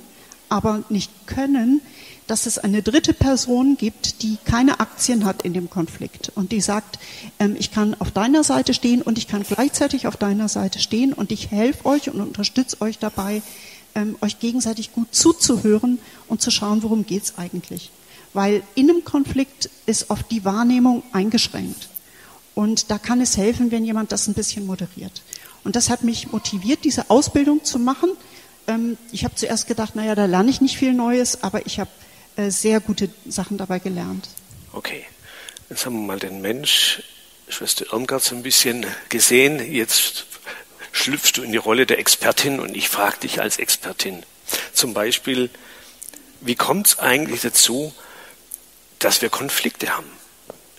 aber 0.49 0.83
nicht 0.89 1.11
können, 1.27 1.81
dass 2.27 2.47
es 2.47 2.59
eine 2.59 2.83
dritte 2.83 3.13
Person 3.13 3.77
gibt, 3.77 4.23
die 4.23 4.39
keine 4.45 4.79
Aktien 4.79 5.25
hat 5.25 5.43
in 5.43 5.53
dem 5.53 5.69
Konflikt 5.69 6.31
und 6.37 6.53
die 6.53 6.61
sagt, 6.61 6.99
ähm, 7.41 7.57
ich 7.59 7.73
kann 7.73 7.95
auf 7.99 8.13
deiner 8.13 8.45
Seite 8.45 8.73
stehen 8.73 9.03
und 9.03 9.19
ich 9.19 9.27
kann 9.27 9.43
gleichzeitig 9.43 10.07
auf 10.07 10.17
deiner 10.17 10.49
Seite 10.49 10.79
stehen 10.79 11.13
und 11.13 11.33
ich 11.33 11.51
helfe 11.51 11.87
euch 11.87 12.09
und 12.09 12.21
unterstütze 12.21 12.81
euch 12.83 12.99
dabei, 12.99 13.43
ähm, 13.97 14.17
euch 14.21 14.39
gegenseitig 14.39 14.93
gut 14.93 15.13
zuzuhören 15.13 15.99
und 16.29 16.41
zu 16.41 16.53
schauen, 16.53 16.85
worum 16.85 17.05
geht 17.05 17.25
es 17.25 17.39
eigentlich. 17.39 17.91
Weil 18.33 18.63
in 18.77 18.89
einem 18.89 19.03
Konflikt 19.03 19.69
ist 19.87 20.11
oft 20.11 20.31
die 20.31 20.45
Wahrnehmung 20.45 21.03
eingeschränkt. 21.13 21.90
Und 22.61 22.91
da 22.91 22.99
kann 22.99 23.23
es 23.23 23.39
helfen, 23.39 23.71
wenn 23.71 23.87
jemand 23.87 24.13
das 24.13 24.27
ein 24.27 24.35
bisschen 24.35 24.67
moderiert. 24.67 25.23
Und 25.65 25.77
das 25.77 25.89
hat 25.89 26.05
mich 26.05 26.31
motiviert, 26.31 26.85
diese 26.85 27.09
Ausbildung 27.09 27.65
zu 27.65 27.79
machen. 27.79 28.11
Ähm, 28.67 28.99
ich 29.13 29.25
habe 29.25 29.35
zuerst 29.35 29.67
gedacht, 29.67 29.97
naja, 29.97 30.15
da 30.15 30.27
lerne 30.27 30.51
ich 30.51 30.61
nicht 30.61 30.77
viel 30.77 30.93
Neues, 30.93 31.43
aber 31.43 31.65
ich 31.65 31.81
habe 31.81 31.89
äh, 32.37 32.51
sehr 32.51 32.81
gute 32.81 33.09
Sachen 33.27 33.57
dabei 33.57 33.79
gelernt. 33.79 34.29
Okay, 34.75 35.07
jetzt 35.71 35.87
haben 35.87 35.95
wir 35.95 36.07
mal 36.07 36.19
den 36.19 36.43
Mensch, 36.43 37.03
Schwester 37.49 37.87
Irmgard, 37.95 38.23
so 38.23 38.37
ein 38.37 38.43
bisschen 38.43 38.85
gesehen. 39.09 39.73
Jetzt 39.73 40.27
schlüpfst 40.93 41.33
du 41.37 41.43
in 41.43 41.53
die 41.53 41.57
Rolle 41.57 41.87
der 41.87 41.99
Expertin 41.99 42.61
und 42.61 42.77
ich 42.77 42.91
frage 42.91 43.21
dich 43.21 43.41
als 43.41 43.59
Expertin. 43.59 44.23
Zum 44.75 44.93
Beispiel, 44.93 45.49
wie 46.43 46.57
kommt 46.57 46.89
es 46.89 46.99
eigentlich 46.99 47.41
dazu, 47.41 47.95
dass 48.99 49.23
wir 49.23 49.31
Konflikte 49.31 49.97
haben? 49.97 50.20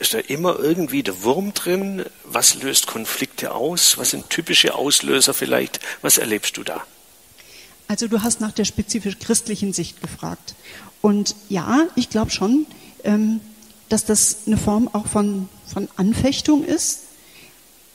Ist 0.01 0.15
da 0.15 0.17
immer 0.17 0.57
irgendwie 0.57 1.03
der 1.03 1.21
Wurm 1.21 1.53
drin? 1.53 2.03
Was 2.23 2.55
löst 2.55 2.87
Konflikte 2.87 3.53
aus? 3.53 3.99
Was 3.99 4.09
sind 4.09 4.31
typische 4.31 4.73
Auslöser 4.73 5.35
vielleicht? 5.35 5.79
Was 6.01 6.17
erlebst 6.17 6.57
du 6.57 6.63
da? 6.63 6.83
Also 7.87 8.07
du 8.07 8.23
hast 8.23 8.41
nach 8.41 8.51
der 8.51 8.65
spezifisch 8.65 9.19
christlichen 9.19 9.73
Sicht 9.73 10.01
gefragt. 10.01 10.55
Und 11.01 11.35
ja, 11.49 11.87
ich 11.95 12.09
glaube 12.09 12.31
schon, 12.31 12.65
ähm, 13.03 13.41
dass 13.89 14.03
das 14.03 14.47
eine 14.47 14.57
Form 14.57 14.87
auch 14.91 15.05
von, 15.05 15.47
von 15.71 15.87
Anfechtung 15.97 16.65
ist. 16.65 17.01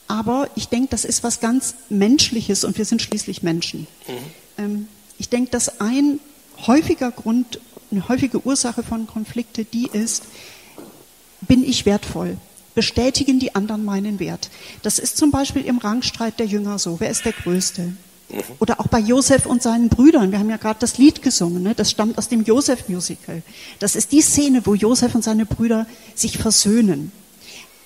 Aber 0.07 0.49
ich 0.55 0.69
denke, 0.69 0.87
das 0.91 1.03
ist 1.03 1.25
was 1.25 1.41
ganz 1.41 1.75
Menschliches 1.89 2.63
und 2.63 2.77
wir 2.77 2.85
sind 2.85 3.01
schließlich 3.01 3.43
Menschen. 3.43 3.85
Mhm. 4.07 4.13
Ähm, 4.57 4.87
ich 5.19 5.27
denke, 5.27 5.51
dass 5.51 5.81
ein 5.81 6.21
häufiger 6.67 7.11
Grund, 7.11 7.59
eine 7.91 8.07
häufige 8.07 8.45
Ursache 8.45 8.81
von 8.81 9.07
Konflikte 9.07 9.65
die 9.65 9.89
ist, 9.91 10.23
bin 11.41 11.63
ich 11.63 11.85
wertvoll? 11.85 12.37
Bestätigen 12.75 13.39
die 13.39 13.55
anderen 13.55 13.83
meinen 13.85 14.19
Wert? 14.19 14.49
Das 14.83 14.99
ist 14.99 15.17
zum 15.17 15.31
Beispiel 15.31 15.63
im 15.63 15.79
Rangstreit 15.79 16.39
der 16.39 16.45
Jünger 16.45 16.77
so. 16.77 16.99
Wer 16.99 17.09
ist 17.09 17.25
der 17.25 17.33
Größte? 17.33 17.93
Oder 18.59 18.79
auch 18.79 18.87
bei 18.87 18.99
Josef 18.99 19.45
und 19.45 19.63
seinen 19.63 19.89
Brüdern. 19.89 20.31
Wir 20.31 20.39
haben 20.39 20.49
ja 20.49 20.57
gerade 20.57 20.79
das 20.79 20.97
Lied 20.97 21.21
gesungen. 21.21 21.63
Ne? 21.63 21.73
Das 21.75 21.91
stammt 21.91 22.17
aus 22.17 22.27
dem 22.27 22.43
Josef-Musical. 22.43 23.41
Das 23.79 23.95
ist 23.95 24.11
die 24.11 24.21
Szene, 24.21 24.65
wo 24.65 24.75
Josef 24.75 25.15
und 25.15 25.23
seine 25.23 25.45
Brüder 25.45 25.87
sich 26.13 26.37
versöhnen. 26.37 27.11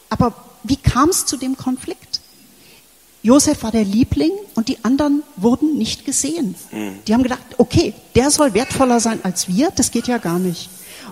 Aber 0.10 0.34
wie 0.64 0.78
kam 0.78 1.10
es 1.10 1.26
zu 1.26 1.38
dem 1.38 1.58
Konflikt? 1.58 2.22
Josef 3.24 3.62
war 3.62 3.72
der 3.72 3.84
Liebling 3.84 4.32
und 4.56 4.68
die 4.68 4.84
anderen 4.84 5.22
wurden 5.38 5.78
nicht 5.78 6.06
gesehen. 6.06 6.56
Mhm. 6.72 7.00
Die 7.08 7.14
haben 7.14 7.24
gedacht, 7.24 7.44
okay, 7.58 7.94
der 8.16 8.32
soll 8.32 8.56
wertvoller 8.56 9.00
sein 9.00 9.20
als 9.24 9.48
wir, 9.48 9.70
das 9.76 9.92
geht 9.92 10.08
ja 10.08 10.18
gar 10.18 10.40
nicht. 10.40 10.70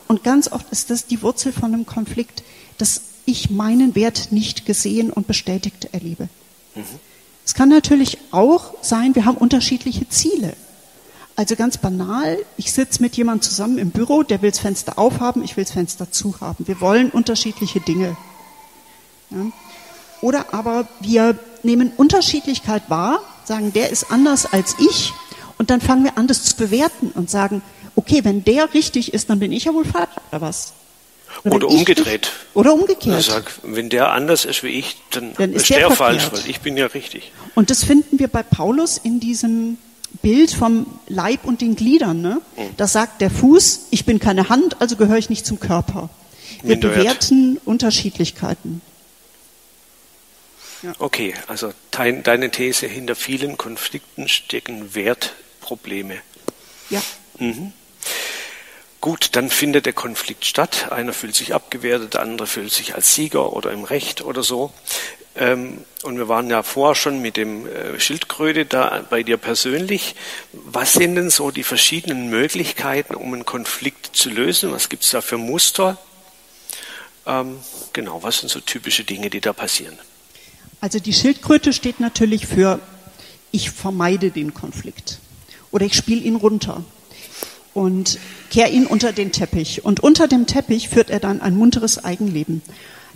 Und 0.10 0.24
ganz 0.24 0.52
oft 0.52 0.66
ist 0.72 0.90
das 0.90 1.06
die 1.06 1.22
Wurzel 1.22 1.54
von 1.54 1.72
einem 1.72 1.86
Konflikt, 1.86 2.42
dass 2.80 3.02
ich 3.26 3.52
meinen 3.52 3.94
Wert 3.94 4.32
nicht 4.32 4.66
gesehen 4.66 5.12
und 5.12 5.28
bestätigt 5.28 5.90
erlebe. 5.92 6.30
Mhm. 6.74 6.84
Es 7.46 7.54
kann 7.54 7.70
natürlich 7.70 8.18
auch 8.32 8.74
sein, 8.82 9.14
wir 9.14 9.26
haben 9.26 9.38
unterschiedliche 9.38 10.10
Ziele. 10.10 10.56
Also 11.36 11.56
ganz 11.56 11.78
banal, 11.78 12.40
ich 12.58 12.74
sitze 12.74 13.04
mit 13.04 13.18
jemandem 13.18 13.44
zusammen 13.44 13.78
im 13.78 13.92
Büro, 13.92 14.24
der 14.24 14.42
will 14.42 14.50
das 14.50 14.60
Fenster 14.60 14.98
aufhaben, 14.98 15.44
ich 15.44 15.56
will 15.58 15.64
das 15.64 15.74
Fenster 15.74 16.12
zuhaben. 16.12 16.68
Wir 16.68 16.82
wollen 16.82 17.12
unterschiedliche 17.12 17.80
Dinge. 17.80 18.18
Ja? 19.30 19.38
Oder 20.22 20.56
aber 20.56 20.88
wir 21.02 21.38
nehmen 21.62 21.92
Unterschiedlichkeit 21.96 22.90
wahr, 22.90 23.22
sagen, 23.46 23.74
der 23.74 23.92
ist 23.92 24.12
anders 24.12 24.52
als 24.52 24.76
ich, 24.80 25.14
und 25.60 25.70
dann 25.70 25.82
fangen 25.82 26.06
wir 26.06 26.18
an, 26.18 26.26
das 26.26 26.46
zu 26.46 26.56
bewerten 26.56 27.12
und 27.12 27.30
sagen, 27.30 27.62
okay, 27.96 28.22
wenn 28.24 28.44
der 28.44 28.74
richtig 28.74 29.14
ist, 29.14 29.30
dann 29.30 29.40
bin 29.40 29.52
ich 29.52 29.66
ja 29.66 29.74
wohl 29.74 29.86
falsch, 29.86 30.10
oder 30.32 30.42
was? 30.42 30.74
Oder, 31.44 31.56
oder 31.56 31.68
umgedreht. 31.68 32.22
Nicht, 32.22 32.56
oder 32.56 32.74
umgekehrt. 32.74 33.24
Sag, 33.24 33.52
wenn 33.64 33.90
der 33.90 34.12
anders 34.12 34.46
ist 34.46 34.64
wie 34.64 34.70
ich, 34.70 34.98
dann, 35.12 35.34
dann 35.36 35.54
ist, 35.54 35.64
ist 35.64 35.70
der, 35.70 35.88
der 35.88 35.92
falsch, 35.92 36.32
weil 36.32 36.50
ich 36.50 36.60
bin 36.62 36.76
ja 36.76 36.88
richtig. 36.88 37.32
Und 37.56 37.70
das 37.70 37.84
finden 37.84 38.20
wir 38.20 38.28
bei 38.28 38.44
Paulus 38.44 38.98
in 38.98 39.20
diesem 39.20 39.78
Bild 40.22 40.52
vom 40.52 40.88
Leib 41.08 41.46
und 41.46 41.62
den 41.62 41.76
Gliedern. 41.76 42.22
Ne? 42.22 42.42
Hm. 42.56 42.70
Da 42.78 42.88
sagt 42.88 43.22
der 43.22 43.30
Fuß, 43.30 43.88
ich 43.92 44.06
bin 44.06 44.20
keine 44.20 44.50
Hand, 44.50 44.82
also 44.82 44.96
gehöre 44.96 45.18
ich 45.18 45.30
nicht 45.30 45.46
zum 45.46 45.60
Körper. 45.60 46.10
Wir 46.62 46.72
Minderwert. 46.72 46.98
bewerten 46.98 47.58
Unterschiedlichkeiten. 47.64 48.82
Ja. 50.82 50.94
Okay, 51.00 51.34
also 51.48 51.74
deine 51.92 52.52
These, 52.52 52.88
hinter 52.88 53.16
vielen 53.16 53.58
Konflikten 53.58 54.28
stecken 54.28 54.96
Wertprobleme. 54.96 56.16
Ja. 56.90 57.02
Mhm. 57.38 57.74
Gut, 59.02 59.30
dann 59.34 59.50
findet 59.50 59.86
der 59.86 59.94
Konflikt 59.94 60.44
statt. 60.44 60.92
Einer 60.92 61.14
fühlt 61.14 61.34
sich 61.34 61.54
abgewertet, 61.54 62.16
der 62.16 62.22
andere 62.22 62.48
fühlt 62.48 62.72
sich 62.72 62.96
als 62.96 63.16
Sieger 63.16 63.54
oder 63.54 63.72
im 63.72 63.86
Recht 63.86 64.22
oder 64.22 64.44
so. 64.44 64.74
Ähm, 65.38 65.86
und 66.04 66.18
wir 66.18 66.28
waren 66.28 66.50
ja 66.50 66.64
vorher 66.64 66.96
schon 66.96 67.22
mit 67.22 67.38
dem 67.38 67.66
äh, 67.66 67.98
Schildkröte 67.98 68.66
da 68.66 69.06
bei 69.10 69.24
dir 69.24 69.38
persönlich. 69.38 70.16
Was 70.52 70.94
sind 70.94 71.16
denn 71.16 71.30
so 71.30 71.50
die 71.50 71.64
verschiedenen 71.64 72.30
Möglichkeiten, 72.30 73.16
um 73.16 73.34
einen 73.34 73.46
Konflikt 73.46 74.10
zu 74.14 74.30
lösen? 74.30 74.74
Was 74.74 74.90
gibt 74.90 75.04
es 75.04 75.12
da 75.12 75.22
für 75.22 75.38
Muster? 75.38 75.98
Ähm, 77.26 77.60
genau, 77.94 78.22
was 78.22 78.40
sind 78.40 78.50
so 78.50 78.60
typische 78.60 79.06
Dinge, 79.06 79.30
die 79.30 79.40
da 79.40 79.54
passieren? 79.54 79.98
Also 80.82 81.00
die 81.00 81.14
Schildkröte 81.14 81.72
steht 81.72 82.02
natürlich 82.02 82.48
für, 82.48 82.80
ich 83.52 83.72
vermeide 83.72 84.30
den 84.30 84.54
Konflikt. 84.54 85.20
Oder 85.72 85.86
ich 85.86 85.94
spiele 85.94 86.22
ihn 86.22 86.36
runter 86.36 86.84
und 87.80 88.20
kehre 88.50 88.70
ihn 88.70 88.86
unter 88.86 89.14
den 89.14 89.32
Teppich. 89.32 89.86
Und 89.86 90.02
unter 90.02 90.28
dem 90.28 90.48
Teppich 90.48 90.90
führt 90.90 91.10
er 91.10 91.22
dann 91.22 91.40
ein 91.40 91.56
munteres 91.56 92.04
Eigenleben. 92.04 92.62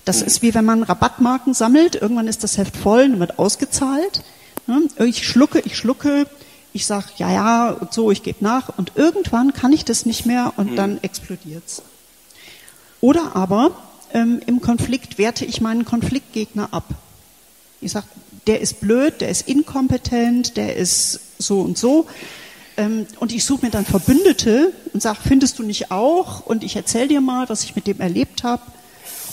Das 0.05 0.21
ist 0.21 0.41
wie 0.41 0.53
wenn 0.53 0.63
man 0.63 0.83
Rabattmarken 0.83 1.53
sammelt. 1.53 1.95
Irgendwann 1.95 2.29
ist 2.29 2.45
das 2.45 2.57
Heft 2.57 2.77
voll 2.77 3.11
und 3.11 3.19
wird 3.19 3.39
ausgezahlt. 3.39 4.23
Ich 4.99 5.27
schlucke, 5.27 5.59
ich 5.59 5.77
schlucke, 5.77 6.27
ich 6.71 6.85
sage, 6.85 7.07
ja, 7.17 7.29
ja, 7.29 7.71
und 7.71 7.91
so, 7.91 8.09
ich 8.09 8.23
gebe 8.23 8.41
nach. 8.41 8.69
Und 8.77 8.93
irgendwann 8.95 9.51
kann 9.51 9.73
ich 9.73 9.83
das 9.83 10.05
nicht 10.05 10.25
mehr 10.25 10.53
und 10.55 10.77
dann 10.77 10.97
explodiert's. 11.03 11.81
Oder 13.01 13.35
aber 13.35 13.71
ähm, 14.13 14.39
im 14.45 14.61
Konflikt 14.61 15.17
werte 15.17 15.43
ich 15.43 15.59
meinen 15.59 15.83
Konfliktgegner 15.83 16.69
ab. 16.71 16.85
Ich 17.81 17.91
sage, 17.91 18.07
der 18.47 18.61
ist 18.61 18.79
blöd, 18.79 19.19
der 19.19 19.27
ist 19.27 19.45
inkompetent, 19.49 20.55
der 20.55 20.77
ist 20.77 21.19
so 21.37 21.59
und 21.59 21.77
so. 21.77 22.07
Ähm, 22.77 23.05
und 23.19 23.31
ich 23.31 23.45
suche 23.45 23.65
mir 23.65 23.71
dann 23.71 23.85
Verbündete 23.85 24.73
und 24.93 25.01
sage, 25.01 25.19
findest 25.25 25.59
du 25.59 25.63
nicht 25.63 25.91
auch? 25.91 26.45
Und 26.45 26.63
ich 26.63 26.75
erzähle 26.75 27.07
dir 27.07 27.21
mal, 27.21 27.47
was 27.49 27.63
ich 27.63 27.75
mit 27.75 27.87
dem 27.87 27.99
erlebt 27.99 28.43
habe. 28.43 28.63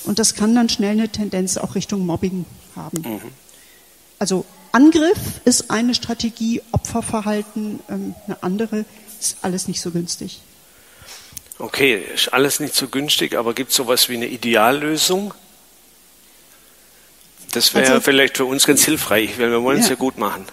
Und 0.05 0.19
das 0.19 0.35
kann 0.35 0.55
dann 0.55 0.69
schnell 0.69 0.93
eine 0.93 1.09
Tendenz 1.09 1.57
auch 1.57 1.75
Richtung 1.75 2.07
Mobbing 2.07 2.45
haben. 2.77 3.03
Mhm. 3.03 3.21
Also 4.19 4.45
Angriff 4.73 5.19
ist 5.45 5.71
eine 5.71 5.95
Strategie, 5.95 6.63
Opferverhalten 6.73 7.81
ähm, 7.89 8.15
eine 8.27 8.43
andere, 8.43 8.85
ist 9.19 9.39
alles 9.43 9.69
nicht 9.69 9.81
so 9.81 9.91
günstig. 9.91 10.41
Okay, 11.59 12.03
ist 12.15 12.33
alles 12.33 12.61
nicht 12.61 12.75
so 12.75 12.89
günstig, 12.89 13.37
aber 13.37 13.53
gibt 13.53 13.71
es 13.71 13.77
sowas 13.77 14.09
wie 14.09 14.15
eine 14.15 14.27
Ideallösung? 14.27 15.35
Das 17.53 17.75
wäre 17.75 17.87
also, 17.87 18.01
vielleicht 18.01 18.37
für 18.37 18.45
uns 18.45 18.67
ganz 18.67 18.85
hilfreich, 18.85 19.39
weil 19.39 19.51
wir 19.51 19.63
wollen 19.63 19.81
es 19.81 19.87
ja. 19.87 19.93
ja 19.93 19.97
gut 19.97 20.17
machen. 20.17 20.47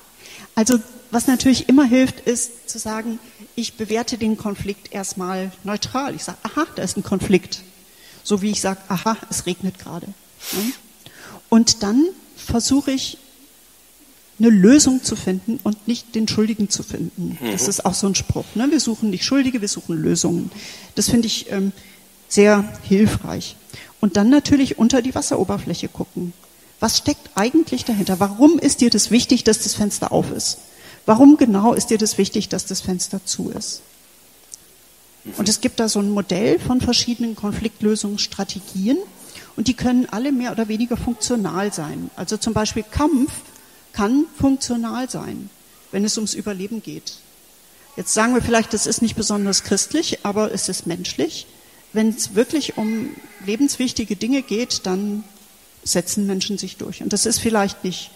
Also 0.55 0.79
was 1.11 1.27
natürlich 1.27 1.69
immer 1.69 1.85
hilft, 1.85 2.21
ist 2.21 2.69
zu 2.69 2.79
sagen, 2.79 3.19
ich 3.55 3.75
bewerte 3.75 4.17
den 4.17 4.37
Konflikt 4.37 4.93
erstmal 4.93 5.51
neutral. 5.63 6.15
Ich 6.15 6.23
sage, 6.23 6.37
aha, 6.43 6.65
da 6.75 6.83
ist 6.83 6.97
ein 6.97 7.03
Konflikt. 7.03 7.61
So 8.23 8.41
wie 8.41 8.51
ich 8.51 8.61
sage, 8.61 8.79
aha, 8.89 9.17
es 9.29 9.45
regnet 9.45 9.79
gerade. 9.79 10.07
Und 11.49 11.83
dann 11.83 12.05
versuche 12.35 12.91
ich 12.91 13.17
eine 14.39 14.49
Lösung 14.49 15.03
zu 15.03 15.15
finden 15.15 15.59
und 15.63 15.87
nicht 15.87 16.13
den 16.13 16.27
Schuldigen 16.27 16.69
zu 16.69 16.83
finden. 16.83 17.37
Das 17.51 17.63
mhm. 17.63 17.69
ist 17.69 17.85
auch 17.85 17.93
so 17.93 18.07
ein 18.07 18.15
Spruch. 18.15 18.45
Ne? 18.55 18.69
Wir 18.69 18.79
suchen 18.79 19.09
nicht 19.09 19.23
Schuldige, 19.23 19.61
wir 19.61 19.67
suchen 19.67 19.97
Lösungen. 19.97 20.51
Das 20.95 21.09
finde 21.09 21.27
ich 21.27 21.51
ähm, 21.51 21.71
sehr 22.27 22.71
hilfreich. 22.83 23.55
Und 23.99 24.15
dann 24.15 24.29
natürlich 24.29 24.77
unter 24.77 25.01
die 25.01 25.15
Wasseroberfläche 25.15 25.87
gucken. 25.87 26.33
Was 26.79 26.99
steckt 26.99 27.31
eigentlich 27.33 27.85
dahinter? 27.85 28.19
Warum 28.19 28.59
ist 28.59 28.81
dir 28.81 28.91
das 28.91 29.09
wichtig, 29.09 29.43
dass 29.43 29.63
das 29.63 29.73
Fenster 29.73 30.11
auf 30.11 30.31
ist? 30.31 30.59
Warum 31.07 31.37
genau 31.37 31.73
ist 31.73 31.87
dir 31.87 31.97
das 31.97 32.17
wichtig, 32.17 32.49
dass 32.49 32.65
das 32.65 32.81
Fenster 32.81 33.23
zu 33.23 33.49
ist? 33.49 33.81
Und 35.37 35.47
es 35.47 35.61
gibt 35.61 35.79
da 35.79 35.87
so 35.87 35.99
ein 35.99 36.11
Modell 36.11 36.59
von 36.59 36.81
verschiedenen 36.81 37.33
Konfliktlösungsstrategien 37.33 38.97
und 39.55 39.69
die 39.69 39.73
können 39.73 40.07
alle 40.11 40.33
mehr 40.33 40.51
oder 40.51 40.67
weniger 40.67 40.97
funktional 40.97 41.71
sein. 41.71 42.11
Also 42.17 42.35
zum 42.35 42.53
Beispiel 42.53 42.83
Kampf 42.83 43.31
kann 43.93 44.25
funktional 44.37 45.09
sein, 45.09 45.49
wenn 45.93 46.03
es 46.03 46.17
ums 46.17 46.33
Überleben 46.33 46.83
geht. 46.83 47.19
Jetzt 47.95 48.13
sagen 48.13 48.33
wir 48.33 48.41
vielleicht, 48.41 48.73
das 48.73 48.85
ist 48.85 49.01
nicht 49.01 49.15
besonders 49.15 49.63
christlich, 49.63 50.25
aber 50.25 50.51
es 50.51 50.67
ist 50.67 50.87
menschlich. 50.87 51.47
Wenn 51.93 52.09
es 52.09 52.35
wirklich 52.35 52.77
um 52.77 53.11
lebenswichtige 53.45 54.17
Dinge 54.17 54.41
geht, 54.41 54.85
dann 54.85 55.23
setzen 55.85 56.27
Menschen 56.27 56.57
sich 56.57 56.75
durch. 56.75 57.01
Und 57.01 57.13
das 57.13 57.25
ist 57.25 57.39
vielleicht 57.39 57.85
nicht, 57.85 58.11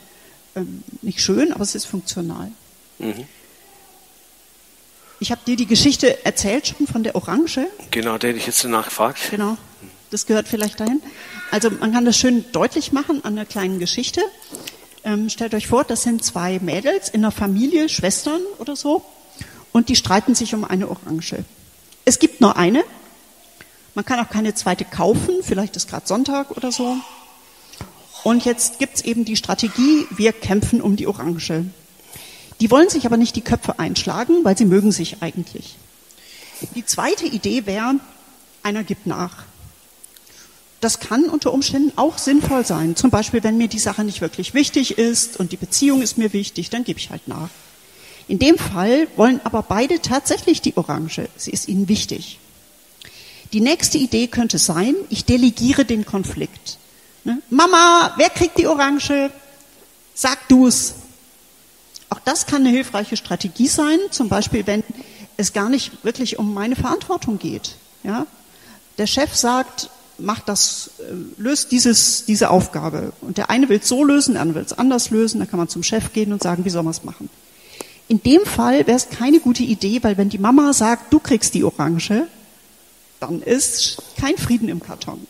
ähm, 0.57 0.83
nicht 1.01 1.21
schön, 1.21 1.53
aber 1.53 1.63
es 1.63 1.73
ist 1.73 1.85
funktional. 1.85 2.51
Mhm. 3.01 3.27
Ich 5.19 5.31
habe 5.31 5.41
dir 5.45 5.55
die 5.55 5.67
Geschichte 5.67 6.25
erzählt 6.25 6.67
schon 6.67 6.87
von 6.87 7.03
der 7.03 7.15
Orange. 7.15 7.67
Genau, 7.91 8.17
der 8.17 8.31
hätte 8.31 8.39
ich 8.39 8.47
jetzt 8.47 8.63
danach 8.63 8.85
gefragt. 8.85 9.19
Genau, 9.29 9.57
das 10.09 10.25
gehört 10.25 10.47
vielleicht 10.47 10.79
dahin. 10.79 11.01
Also 11.51 11.69
man 11.69 11.93
kann 11.93 12.05
das 12.05 12.17
schön 12.17 12.45
deutlich 12.51 12.91
machen 12.91 13.23
an 13.23 13.33
einer 13.33 13.45
kleinen 13.45 13.77
Geschichte. 13.77 14.21
Ähm, 15.03 15.29
stellt 15.29 15.53
euch 15.53 15.67
vor, 15.67 15.83
das 15.83 16.03
sind 16.03 16.23
zwei 16.23 16.59
Mädels 16.59 17.09
in 17.09 17.21
einer 17.23 17.31
Familie, 17.31 17.89
Schwestern 17.89 18.41
oder 18.57 18.75
so, 18.75 19.03
und 19.71 19.89
die 19.89 19.95
streiten 19.95 20.35
sich 20.35 20.53
um 20.53 20.63
eine 20.63 20.89
Orange. 20.89 21.43
Es 22.05 22.19
gibt 22.19 22.41
nur 22.41 22.57
eine. 22.57 22.83
Man 23.93 24.05
kann 24.05 24.19
auch 24.19 24.29
keine 24.29 24.53
zweite 24.53 24.85
kaufen, 24.85 25.43
vielleicht 25.43 25.75
ist 25.75 25.89
gerade 25.89 26.07
Sonntag 26.07 26.51
oder 26.51 26.71
so. 26.71 26.97
Und 28.23 28.45
jetzt 28.45 28.79
gibt's 28.79 29.01
eben 29.01 29.25
die 29.25 29.35
Strategie, 29.35 30.05
wir 30.11 30.33
kämpfen 30.33 30.81
um 30.81 30.95
die 30.95 31.07
Orange. 31.07 31.65
Die 32.61 32.71
wollen 32.71 32.89
sich 32.89 33.05
aber 33.05 33.17
nicht 33.17 33.35
die 33.35 33.41
Köpfe 33.41 33.79
einschlagen, 33.79 34.45
weil 34.45 34.57
sie 34.57 34.65
mögen 34.65 34.93
sich 34.93 35.21
eigentlich. 35.21 35.75
Die 36.75 36.85
zweite 36.85 37.25
Idee 37.25 37.65
wäre, 37.65 37.95
einer 38.63 38.83
gibt 38.83 39.07
nach 39.07 39.43
das 40.81 40.99
kann 40.99 41.25
unter 41.25 41.53
Umständen 41.53 41.93
auch 41.95 42.17
sinnvoll 42.17 42.65
sein. 42.65 42.95
Zum 42.95 43.11
Beispiel, 43.11 43.43
wenn 43.43 43.57
mir 43.57 43.67
die 43.67 43.79
Sache 43.79 44.03
nicht 44.03 44.19
wirklich 44.19 44.55
wichtig 44.55 44.97
ist 44.97 45.39
und 45.39 45.51
die 45.51 45.57
Beziehung 45.57 46.01
ist 46.01 46.17
mir 46.17 46.33
wichtig, 46.33 46.71
dann 46.71 46.83
gebe 46.83 46.99
ich 46.99 47.11
halt 47.11 47.27
nach. 47.27 47.49
In 48.27 48.39
dem 48.39 48.57
Fall 48.57 49.07
wollen 49.15 49.39
aber 49.43 49.61
beide 49.61 50.01
tatsächlich 50.01 50.61
die 50.61 50.75
Orange. 50.75 51.29
Sie 51.37 51.51
ist 51.51 51.67
ihnen 51.67 51.87
wichtig. 51.87 52.39
Die 53.53 53.61
nächste 53.61 53.99
Idee 53.99 54.27
könnte 54.27 54.57
sein, 54.57 54.95
ich 55.09 55.25
delegiere 55.25 55.85
den 55.85 56.05
Konflikt. 56.05 56.77
Ne? 57.25 57.41
Mama, 57.49 58.13
wer 58.17 58.29
kriegt 58.29 58.57
die 58.57 58.67
Orange? 58.67 59.29
Sag 60.15 60.47
du's. 60.47 60.95
Auch 62.11 62.19
das 62.19 62.45
kann 62.45 62.61
eine 62.61 62.69
hilfreiche 62.69 63.15
Strategie 63.15 63.67
sein, 63.67 63.97
zum 64.11 64.27
Beispiel, 64.27 64.67
wenn 64.67 64.83
es 65.37 65.53
gar 65.53 65.69
nicht 65.69 66.03
wirklich 66.03 66.37
um 66.37 66.53
meine 66.53 66.75
Verantwortung 66.75 67.39
geht. 67.39 67.75
Ja? 68.03 68.27
Der 68.97 69.07
Chef 69.07 69.33
sagt, 69.33 69.89
macht 70.17 70.49
das, 70.49 70.91
äh, 70.99 71.41
löst 71.41 71.71
dieses, 71.71 72.25
diese 72.25 72.49
Aufgabe. 72.49 73.13
Und 73.21 73.37
der 73.37 73.49
eine 73.49 73.69
will 73.69 73.79
es 73.79 73.87
so 73.87 74.03
lösen, 74.03 74.33
der 74.33 74.41
andere 74.41 74.57
will 74.57 74.65
es 74.65 74.73
anders 74.73 75.09
lösen, 75.09 75.39
da 75.39 75.45
kann 75.45 75.57
man 75.57 75.69
zum 75.69 75.83
Chef 75.83 76.11
gehen 76.11 76.33
und 76.33 76.43
sagen, 76.43 76.65
wie 76.65 76.69
soll 76.69 76.83
man 76.83 76.91
es 76.91 77.05
machen. 77.05 77.29
In 78.09 78.21
dem 78.21 78.45
Fall 78.45 78.85
wäre 78.87 78.97
es 78.97 79.07
keine 79.09 79.39
gute 79.39 79.63
Idee, 79.63 80.03
weil 80.03 80.17
wenn 80.17 80.27
die 80.27 80.37
Mama 80.37 80.73
sagt, 80.73 81.13
du 81.13 81.19
kriegst 81.19 81.53
die 81.53 81.63
Orange, 81.63 82.27
dann 83.21 83.41
ist 83.41 84.01
kein 84.19 84.35
Frieden 84.35 84.67
im 84.67 84.81
Karton. 84.81 85.25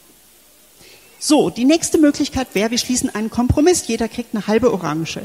So, 1.19 1.51
die 1.51 1.65
nächste 1.65 1.99
Möglichkeit 1.99 2.47
wäre, 2.53 2.71
wir 2.71 2.79
schließen 2.79 3.13
einen 3.13 3.29
Kompromiss, 3.29 3.85
jeder 3.85 4.07
kriegt 4.07 4.33
eine 4.33 4.47
halbe 4.47 4.73
Orange. 4.73 5.19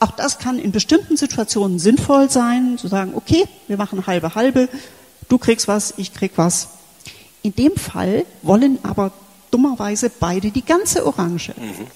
Auch 0.00 0.12
das 0.12 0.38
kann 0.38 0.58
in 0.58 0.70
bestimmten 0.70 1.16
Situationen 1.16 1.78
sinnvoll 1.78 2.30
sein, 2.30 2.78
zu 2.78 2.88
sagen, 2.88 3.12
okay, 3.14 3.46
wir 3.66 3.76
machen 3.76 4.06
halbe 4.06 4.34
halbe, 4.34 4.68
du 5.28 5.38
kriegst 5.38 5.66
was, 5.66 5.94
ich 5.96 6.14
krieg 6.14 6.32
was. 6.36 6.68
In 7.42 7.54
dem 7.54 7.76
Fall 7.76 8.24
wollen 8.42 8.78
aber 8.82 9.12
dummerweise 9.50 10.10
beide 10.10 10.50
die 10.50 10.64
ganze 10.64 11.06
Orange. 11.06 11.54
Mhm. 11.56 11.86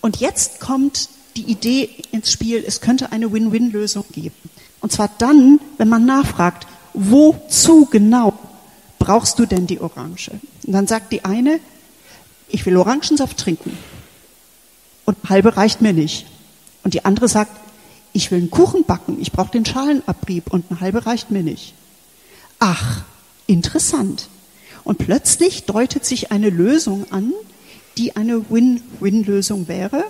Und 0.00 0.18
jetzt 0.18 0.60
kommt 0.60 1.08
die 1.36 1.44
Idee 1.44 1.90
ins 2.10 2.30
Spiel, 2.30 2.62
es 2.66 2.80
könnte 2.80 3.12
eine 3.12 3.32
Win-Win-Lösung 3.32 4.04
geben. 4.12 4.34
Und 4.80 4.92
zwar 4.92 5.10
dann, 5.18 5.60
wenn 5.78 5.88
man 5.88 6.04
nachfragt, 6.04 6.66
wozu 6.92 7.86
genau 7.86 8.38
brauchst 8.98 9.38
du 9.38 9.46
denn 9.46 9.66
die 9.66 9.80
Orange? 9.80 10.32
Und 10.66 10.72
dann 10.72 10.86
sagt 10.86 11.12
die 11.12 11.24
eine, 11.24 11.58
ich 12.48 12.66
will 12.66 12.76
Orangensaft 12.76 13.38
trinken. 13.38 13.76
Und 15.04 15.16
halbe 15.28 15.56
reicht 15.56 15.80
mir 15.80 15.92
nicht. 15.92 16.26
Und 16.84 16.94
die 16.94 17.04
andere 17.04 17.28
sagt, 17.28 17.52
ich 18.12 18.30
will 18.30 18.38
einen 18.38 18.50
Kuchen 18.50 18.84
backen, 18.84 19.18
ich 19.20 19.32
brauche 19.32 19.52
den 19.52 19.64
Schalenabrieb 19.64 20.52
und 20.52 20.64
eine 20.70 20.80
halbe 20.80 21.06
reicht 21.06 21.30
mir 21.30 21.42
nicht. 21.42 21.74
Ach, 22.58 23.02
interessant. 23.46 24.28
Und 24.84 24.98
plötzlich 24.98 25.64
deutet 25.64 26.04
sich 26.04 26.32
eine 26.32 26.50
Lösung 26.50 27.10
an, 27.10 27.32
die 27.96 28.16
eine 28.16 28.50
Win-Win-Lösung 28.50 29.68
wäre. 29.68 30.04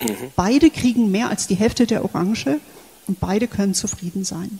Mhm. 0.00 0.32
Beide 0.34 0.70
kriegen 0.70 1.10
mehr 1.10 1.28
als 1.28 1.46
die 1.46 1.54
Hälfte 1.54 1.86
der 1.86 2.04
Orange 2.04 2.60
und 3.06 3.20
beide 3.20 3.48
können 3.48 3.74
zufrieden 3.74 4.24
sein. 4.24 4.58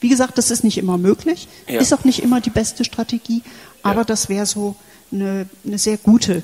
Wie 0.00 0.08
gesagt, 0.08 0.38
das 0.38 0.50
ist 0.50 0.64
nicht 0.64 0.78
immer 0.78 0.96
möglich, 0.96 1.46
ja. 1.68 1.78
ist 1.78 1.92
auch 1.92 2.04
nicht 2.04 2.20
immer 2.22 2.40
die 2.40 2.50
beste 2.50 2.84
Strategie, 2.84 3.42
aber 3.82 4.00
ja. 4.00 4.04
das 4.04 4.28
wäre 4.30 4.46
so 4.46 4.74
eine, 5.12 5.46
eine 5.66 5.78
sehr 5.78 5.98
gute 5.98 6.42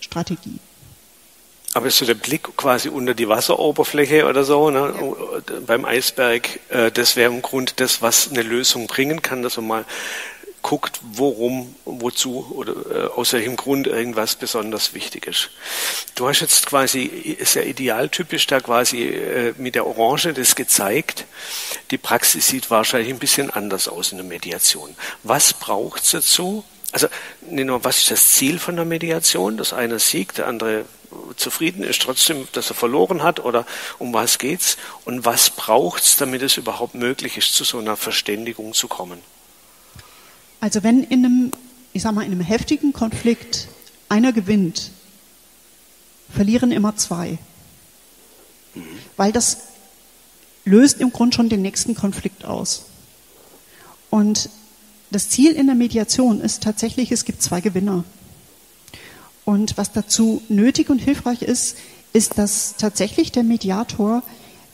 Strategie. 0.00 0.58
Aber 1.78 1.86
ist 1.86 1.98
so 1.98 2.06
der 2.06 2.14
Blick 2.14 2.56
quasi 2.56 2.88
unter 2.88 3.14
die 3.14 3.28
Wasseroberfläche 3.28 4.26
oder 4.26 4.42
so, 4.42 4.68
ne, 4.68 4.92
ja. 5.00 5.60
beim 5.64 5.84
Eisberg, 5.84 6.58
äh, 6.70 6.90
das 6.90 7.14
wäre 7.14 7.32
im 7.32 7.40
Grunde 7.40 7.70
das, 7.76 8.02
was 8.02 8.30
eine 8.30 8.42
Lösung 8.42 8.88
bringen 8.88 9.22
kann, 9.22 9.44
dass 9.44 9.58
man 9.58 9.66
mal 9.68 9.84
guckt, 10.60 10.98
worum, 11.12 11.76
wozu 11.84 12.52
oder 12.52 12.72
äh, 12.90 13.06
aus 13.10 13.32
welchem 13.32 13.54
Grund 13.54 13.86
irgendwas 13.86 14.34
besonders 14.34 14.92
wichtig 14.92 15.28
ist. 15.28 15.50
Du 16.16 16.26
hast 16.26 16.40
jetzt 16.40 16.66
quasi, 16.66 17.04
ist 17.04 17.54
ja 17.54 17.62
idealtypisch 17.62 18.48
da 18.48 18.58
quasi 18.58 19.04
äh, 19.04 19.54
mit 19.56 19.76
der 19.76 19.86
Orange 19.86 20.34
das 20.34 20.56
gezeigt. 20.56 21.26
Die 21.92 21.96
Praxis 21.96 22.48
sieht 22.48 22.72
wahrscheinlich 22.72 23.10
ein 23.10 23.20
bisschen 23.20 23.50
anders 23.50 23.86
aus 23.86 24.10
in 24.10 24.18
der 24.18 24.26
Mediation. 24.26 24.96
Was 25.22 25.52
braucht 25.52 26.02
es 26.02 26.10
dazu? 26.10 26.64
Also, 26.90 27.06
nicht 27.42 27.66
nur, 27.66 27.84
was 27.84 27.98
ist 27.98 28.10
das 28.10 28.30
Ziel 28.30 28.58
von 28.58 28.74
der 28.74 28.84
Mediation? 28.84 29.58
Das 29.58 29.72
eine 29.72 30.00
siegt, 30.00 30.38
der 30.38 30.48
andere 30.48 30.86
zufrieden 31.36 31.82
ist, 31.82 32.02
trotzdem, 32.02 32.48
dass 32.52 32.70
er 32.70 32.74
verloren 32.74 33.22
hat 33.22 33.40
oder 33.40 33.66
um 33.98 34.12
was 34.12 34.38
geht's 34.38 34.76
und 35.04 35.24
was 35.24 35.50
braucht's, 35.50 36.16
damit 36.16 36.42
es 36.42 36.56
überhaupt 36.56 36.94
möglich 36.94 37.36
ist, 37.36 37.54
zu 37.54 37.64
so 37.64 37.78
einer 37.78 37.96
Verständigung 37.96 38.74
zu 38.74 38.88
kommen? 38.88 39.18
Also 40.60 40.82
wenn 40.82 41.04
in 41.04 41.24
einem, 41.24 41.52
ich 41.92 42.02
sag 42.02 42.12
mal, 42.12 42.24
in 42.24 42.32
einem 42.32 42.40
heftigen 42.40 42.92
Konflikt 42.92 43.68
einer 44.08 44.32
gewinnt, 44.32 44.90
verlieren 46.34 46.72
immer 46.72 46.96
zwei. 46.96 47.38
Mhm. 48.74 48.82
Weil 49.16 49.32
das 49.32 49.58
löst 50.64 51.00
im 51.00 51.12
Grunde 51.12 51.36
schon 51.36 51.48
den 51.48 51.62
nächsten 51.62 51.94
Konflikt 51.94 52.44
aus. 52.44 52.84
Und 54.10 54.50
das 55.10 55.30
Ziel 55.30 55.52
in 55.52 55.66
der 55.66 55.74
Mediation 55.74 56.40
ist 56.40 56.62
tatsächlich, 56.62 57.12
es 57.12 57.24
gibt 57.24 57.42
zwei 57.42 57.60
Gewinner. 57.60 58.04
Und 59.48 59.78
was 59.78 59.92
dazu 59.92 60.42
nötig 60.50 60.90
und 60.90 60.98
hilfreich 60.98 61.40
ist, 61.40 61.78
ist, 62.12 62.36
dass 62.36 62.74
tatsächlich 62.76 63.32
der 63.32 63.44
Mediator 63.44 64.22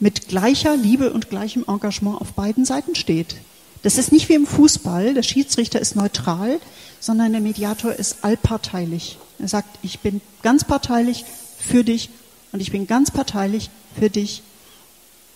mit 0.01 0.27
gleicher 0.27 0.77
Liebe 0.77 1.13
und 1.13 1.31
gleichem 1.31 1.65
Engagement 1.69 2.21
auf 2.21 2.33
beiden 2.33 2.65
Seiten 2.65 2.97
steht. 2.97 3.37
Das 3.85 3.99
ist 3.99 4.11
nicht 4.11 4.29
wie 4.29 4.35
im 4.35 4.49
Fußball, 4.49 5.15
der 5.15 5.23
Schiedsrichter 5.23 5.81
ist 5.81 5.95
neutral, 5.95 6.59
sondern 6.99 7.31
der 7.31 7.41
Mediator 7.41 7.93
ist 7.93 8.25
allparteilich. 8.25 9.17
Er 9.39 9.47
sagt, 9.47 9.79
ich 9.83 10.01
bin 10.01 10.21
ganz 10.43 10.65
parteilich 10.65 11.25
für 11.57 11.85
dich 11.85 12.11
und 12.51 12.59
ich 12.59 12.73
bin 12.73 12.89
ganz 12.89 13.13
parteilich 13.13 13.71
für 13.97 14.11
dich. 14.11 14.43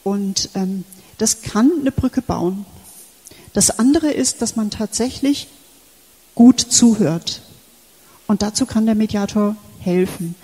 Und 0.03 0.49
ähm, 0.57 0.83
das 1.19 1.43
kann 1.43 1.71
eine 1.81 1.93
Brücke 1.93 2.23
bauen. 2.23 2.67
Das 3.53 3.79
andere 3.79 4.11
ist, 4.11 4.43
dass 4.43 4.57
man 4.57 4.71
tatsächlich 4.71 5.47
gut 6.35 6.59
zuhört. 6.59 7.43
Und 8.29 8.43
dazu 8.43 8.67
kann 8.67 8.87
der 8.87 8.95
Mediator 8.95 9.57
helfen. 9.81 10.37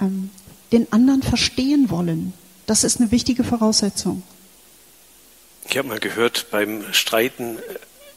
Ähm, 0.00 0.30
den 0.72 0.92
anderen 0.92 1.22
verstehen 1.22 1.90
wollen, 1.90 2.32
das 2.66 2.82
ist 2.82 2.98
eine 2.98 3.12
wichtige 3.12 3.44
Voraussetzung. 3.44 4.24
Ich 5.68 5.78
habe 5.78 5.86
mal 5.86 6.00
gehört, 6.00 6.50
beim 6.50 6.82
Streiten 6.92 7.58
äh, 7.58 7.60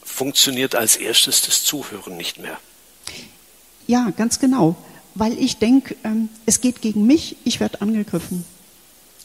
funktioniert 0.02 0.74
als 0.74 0.96
erstes 0.96 1.42
das 1.42 1.62
Zuhören 1.62 2.16
nicht 2.16 2.40
mehr. 2.40 2.58
Ja, 3.86 4.10
ganz 4.16 4.40
genau. 4.40 4.74
Weil 5.14 5.38
ich 5.38 5.58
denke, 5.58 5.96
ähm, 6.02 6.28
es 6.46 6.60
geht 6.60 6.80
gegen 6.80 7.06
mich, 7.06 7.36
ich 7.44 7.60
werde 7.60 7.80
angegriffen. 7.82 8.44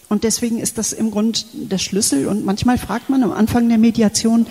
Und 0.10 0.24
deswegen 0.24 0.60
ist 0.60 0.78
das 0.78 0.94
im 0.94 1.10
Grund 1.10 1.48
der 1.54 1.78
Schlüssel. 1.78 2.28
Und 2.28 2.46
manchmal 2.46 2.78
fragt 2.78 3.10
man 3.10 3.24
am 3.24 3.32
Anfang 3.32 3.70
der 3.70 3.78
Mediation, 3.78 4.46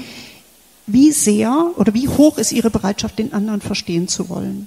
wie 0.87 1.12
sehr 1.12 1.70
oder 1.76 1.94
wie 1.94 2.09
hoch 2.09 2.38
ist 2.38 2.52
Ihre 2.52 2.70
Bereitschaft, 2.70 3.18
den 3.18 3.33
anderen 3.33 3.61
verstehen 3.61 4.09
zu 4.09 4.28
wollen? 4.28 4.66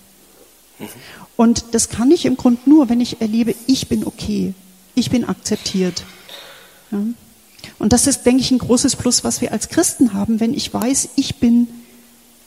Und 1.36 1.66
das 1.72 1.90
kann 1.90 2.12
ich 2.12 2.26
im 2.26 2.38
Grunde 2.38 2.62
nur, 2.66 2.90
wenn 2.90 3.02
ich 3.02 3.22
erlebe, 3.22 3.56
ich 3.66 3.88
bin 3.88 4.06
okay, 4.06 4.54
ich 4.96 5.10
bin 5.10 5.26
akzeptiert. 5.26 6.04
Ja? 6.92 7.00
Und 7.80 7.94
das 7.94 8.08
ist, 8.08 8.26
denke 8.26 8.42
ich, 8.42 8.52
ein 8.52 8.60
großes 8.60 8.96
Plus, 8.96 9.24
was 9.24 9.42
wir 9.42 9.52
als 9.52 9.70
Christen 9.70 10.14
haben, 10.14 10.40
wenn 10.40 10.54
ich 10.54 10.74
weiß, 10.74 11.10
ich 11.16 11.36
bin 11.36 11.68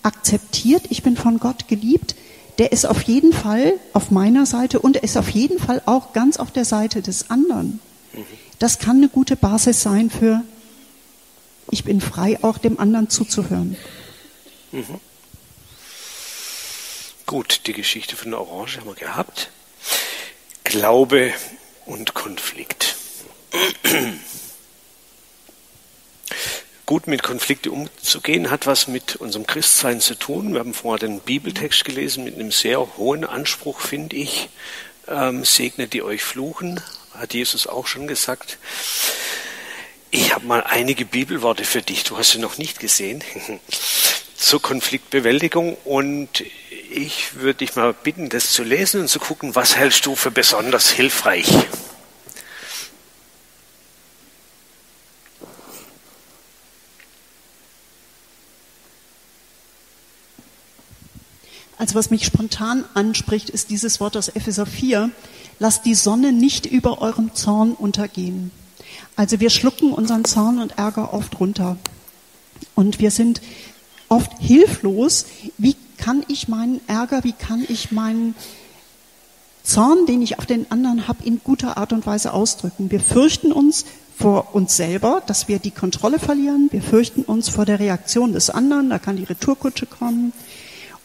akzeptiert, 0.03 0.85
ich 0.89 1.03
bin 1.03 1.17
von 1.17 1.39
Gott 1.39 1.69
geliebt, 1.69 2.15
der 2.59 2.73
ist 2.73 2.85
auf 2.87 3.03
jeden 3.03 3.33
Fall 3.33 3.75
auf 3.93 4.11
meiner 4.11 4.47
Seite 4.47 4.81
und 4.81 4.97
er 4.97 5.03
ist 5.03 5.17
auf 5.17 5.31
jeden 5.31 5.59
Fall 5.59 5.83
auch 5.87 6.13
ganz 6.13 6.37
auf 6.37 6.51
der 6.51 6.65
Seite 6.65 7.03
des 7.03 7.31
anderen. 7.31 7.81
Das 8.59 8.79
kann 8.79 8.99
eine 8.99 9.09
gute 9.09 9.37
Basis 9.37 9.83
sein 9.83 10.11
für, 10.11 10.43
ich 11.71 11.85
bin 11.85 12.01
frei, 12.01 12.39
auch 12.43 12.59
dem 12.59 12.79
anderen 12.79 13.09
zuzuhören. 13.09 13.77
Mhm. 14.73 14.85
Gut, 17.31 17.69
die 17.69 17.75
Geschichte 17.75 18.17
von 18.17 18.33
der 18.33 18.41
Orange 18.41 18.79
haben 18.79 18.89
wir 18.89 18.97
gehabt. 18.97 19.51
Glaube 20.65 21.33
und 21.87 22.13
Konflikt. 22.13 22.97
Gut 26.87 27.07
mit 27.07 27.23
Konflikten 27.23 27.69
umzugehen 27.69 28.51
hat 28.51 28.67
was 28.67 28.89
mit 28.89 29.15
unserem 29.15 29.47
Christsein 29.47 30.01
zu 30.01 30.17
tun. 30.17 30.55
Wir 30.55 30.59
haben 30.59 30.75
vorher 30.75 30.99
den 30.99 31.21
Bibeltext 31.21 31.85
gelesen 31.85 32.25
mit 32.25 32.35
einem 32.35 32.51
sehr 32.51 32.97
hohen 32.97 33.25
Anspruch, 33.25 33.81
finde 33.81 34.17
ich. 34.17 34.49
Ähm, 35.07 35.45
segnet 35.45 35.93
die 35.93 36.03
euch 36.03 36.25
fluchen, 36.25 36.81
hat 37.15 37.33
Jesus 37.33 37.69
auch 37.69 37.87
schon 37.87 38.09
gesagt. 38.09 38.59
Ich 40.11 40.35
habe 40.35 40.47
mal 40.47 40.65
einige 40.65 41.05
Bibelworte 41.05 41.65
für 41.65 41.81
dich. 41.81 42.03
Du 42.03 42.19
hast 42.19 42.33
sie 42.33 42.41
noch 42.41 42.59
nicht 42.59 42.81
gesehen. 42.81 43.23
zur 44.41 44.63
Konfliktbewältigung 44.63 45.77
und 45.85 46.45
ich 46.91 47.37
würde 47.37 47.59
dich 47.59 47.77
mal 47.77 47.93
bitten, 47.93 48.31
das 48.31 48.51
zu 48.51 48.65
lesen 48.65 49.03
und 49.03 49.09
zu 49.09 49.21
gucken, 49.21 49.55
was 49.55 49.77
hältst 49.77 50.07
du 50.07 50.17
für 50.17 50.31
besonders 50.31 50.91
hilfreich. 50.91 51.47
Also 61.77 61.95
was 61.95 62.11
mich 62.11 62.27
spontan 62.27 62.85
anspricht, 62.95 63.49
ist 63.49 63.71
dieses 63.71 64.01
Wort 64.01 64.17
aus 64.17 64.29
Epheser 64.29 64.67
4. 64.67 65.11
Lasst 65.59 65.87
die 65.87 65.95
Sonne 65.95 66.33
nicht 66.33 66.67
über 66.67 67.01
eurem 67.01 67.35
Zorn 67.35 67.73
untergehen. 67.73 68.51
Also 69.17 69.41
wir 69.41 69.51
schlucken 69.51 69.93
unseren 69.93 70.25
Zorn 70.25 70.59
und 70.59 70.79
Ärger 70.79 71.15
oft 71.15 71.41
runter. 71.41 71.79
Und 72.75 72.99
wir 72.99 73.11
sind 73.11 73.41
oft 74.11 74.33
hilflos, 74.39 75.25
wie 75.57 75.77
kann 75.97 76.23
ich 76.29 76.49
meinen 76.49 76.81
Ärger, 76.87 77.25
wie 77.25 77.33
kann 77.33 77.65
ich 77.67 77.93
meinen 77.93 78.35
Zorn, 79.63 80.05
den 80.07 80.21
ich 80.21 80.39
auf 80.39 80.47
den 80.47 80.71
anderen 80.71 81.09
habe, 81.09 81.25
in 81.25 81.41
guter 81.43 81.77
Art 81.77 81.93
und 81.93 82.07
Weise 82.07 82.33
ausdrücken. 82.33 82.91
Wir 82.91 83.01
fürchten 83.01 83.53
uns 83.53 83.85
vor 84.19 84.55
uns 84.55 84.77
selber, 84.77 85.23
dass 85.27 85.49
wir 85.49 85.59
die 85.59 85.71
Kontrolle 85.71 86.19
verlieren. 86.19 86.69
Wir 86.71 86.83
fürchten 86.83 87.23
uns 87.23 87.49
vor 87.49 87.65
der 87.65 87.79
Reaktion 87.79 88.33
des 88.33 88.51
anderen. 88.51 88.91
Da 88.91 88.99
kann 88.99 89.17
die 89.17 89.25
Retourkutsche 89.25 89.87
kommen. 89.87 90.33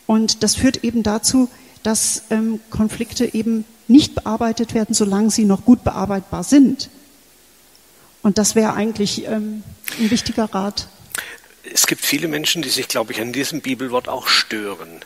Und 0.06 0.44
das 0.44 0.56
führt 0.56 0.84
eben 0.84 1.04
dazu, 1.04 1.50
dass 1.84 2.24
ähm, 2.30 2.60
Konflikte 2.70 3.34
eben 3.34 3.66
nicht 3.88 4.16
bearbeitet 4.16 4.74
werden, 4.74 4.96
solange 4.96 5.30
sie 5.30 5.46
noch 5.46 5.64
gut 5.64 5.84
bearbeitbar 5.84 6.44
sind. 6.44 6.90
Und 8.24 8.40
das 8.40 8.56
wäre 8.56 8.74
eigentlich 8.74 9.28
ähm, 9.28 9.64
ein 10.00 10.10
wichtiger 10.10 10.46
Rat 10.46 10.88
es 11.74 11.88
gibt 11.88 12.02
viele 12.02 12.28
Menschen, 12.28 12.62
die 12.62 12.70
sich, 12.70 12.88
glaube 12.88 13.12
ich, 13.14 13.22
an 13.22 13.32
diesem 13.32 13.62
Bibelwort 13.62 14.08
auch 14.08 14.28
stören, 14.28 15.02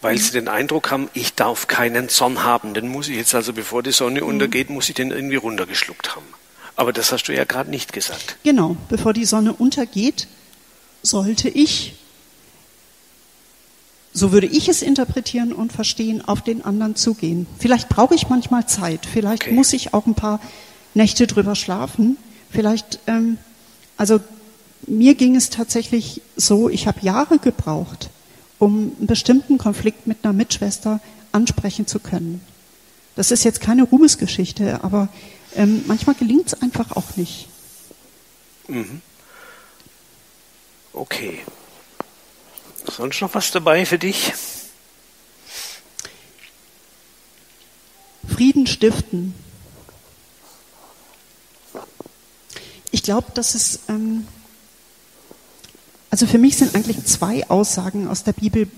weil 0.00 0.16
mhm. 0.16 0.20
sie 0.20 0.32
den 0.32 0.48
Eindruck 0.48 0.90
haben, 0.90 1.08
ich 1.14 1.34
darf 1.34 1.66
keinen 1.66 2.08
Zorn 2.08 2.42
haben. 2.42 2.74
Den 2.74 2.88
muss 2.88 3.08
ich 3.08 3.16
jetzt 3.16 3.34
also, 3.34 3.52
bevor 3.52 3.82
die 3.82 3.92
Sonne 3.92 4.22
mhm. 4.22 4.28
untergeht, 4.28 4.70
muss 4.70 4.88
ich 4.88 4.94
den 4.94 5.10
irgendwie 5.10 5.36
runtergeschluckt 5.36 6.14
haben. 6.14 6.26
Aber 6.76 6.92
das 6.92 7.12
hast 7.12 7.24
du 7.24 7.34
ja 7.34 7.44
gerade 7.44 7.70
nicht 7.70 7.92
gesagt. 7.92 8.36
Genau, 8.44 8.76
bevor 8.88 9.12
die 9.12 9.24
Sonne 9.24 9.52
untergeht, 9.52 10.28
sollte 11.02 11.48
ich, 11.48 11.94
so 14.12 14.32
würde 14.32 14.46
ich 14.46 14.68
es 14.68 14.82
interpretieren 14.82 15.52
und 15.52 15.72
verstehen, 15.72 16.24
auf 16.24 16.42
den 16.42 16.64
anderen 16.64 16.94
zugehen. 16.94 17.46
Vielleicht 17.58 17.88
brauche 17.88 18.14
ich 18.14 18.28
manchmal 18.28 18.66
Zeit, 18.66 19.06
vielleicht 19.12 19.44
okay. 19.44 19.52
muss 19.52 19.72
ich 19.72 19.92
auch 19.92 20.06
ein 20.06 20.14
paar 20.14 20.40
Nächte 20.94 21.26
drüber 21.26 21.54
schlafen, 21.54 22.16
vielleicht, 22.50 23.00
ähm, 23.06 23.38
also 23.96 24.20
mir 24.88 25.14
ging 25.14 25.36
es 25.36 25.50
tatsächlich 25.50 26.22
so, 26.36 26.68
ich 26.68 26.86
habe 26.86 27.00
Jahre 27.00 27.38
gebraucht, 27.38 28.10
um 28.58 28.92
einen 28.98 29.06
bestimmten 29.06 29.58
Konflikt 29.58 30.06
mit 30.06 30.18
einer 30.24 30.32
Mitschwester 30.32 31.00
ansprechen 31.32 31.86
zu 31.86 31.98
können. 31.98 32.40
Das 33.16 33.30
ist 33.30 33.44
jetzt 33.44 33.60
keine 33.60 33.82
Ruhmesgeschichte, 33.84 34.82
aber 34.84 35.08
ähm, 35.54 35.84
manchmal 35.86 36.14
gelingt 36.14 36.48
es 36.48 36.62
einfach 36.62 36.96
auch 36.96 37.16
nicht. 37.16 37.48
Mhm. 38.68 39.02
Okay. 40.92 41.40
Sonst 42.86 43.20
noch 43.20 43.34
was 43.34 43.50
dabei 43.50 43.84
für 43.84 43.98
dich? 43.98 44.32
Frieden 48.28 48.66
stiften. 48.66 49.34
Ich 52.90 53.02
glaube, 53.02 53.32
dass 53.34 53.54
es 53.54 53.80
ähm, 53.88 54.26
also 56.10 56.26
für 56.26 56.38
mich 56.38 56.56
sind 56.56 56.74
eigentlich 56.74 57.04
zwei 57.04 57.48
Aussagen 57.50 58.08
aus 58.08 58.24
der 58.24 58.32
Bibel 58.32 58.68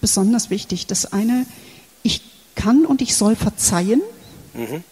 besonders 0.00 0.50
wichtig. 0.50 0.86
Das 0.86 1.12
eine, 1.12 1.46
ich 2.02 2.22
kann 2.54 2.86
und 2.86 3.02
ich 3.02 3.16
soll 3.16 3.36
verzeihen. 3.36 4.02
Mhm. 4.54 4.82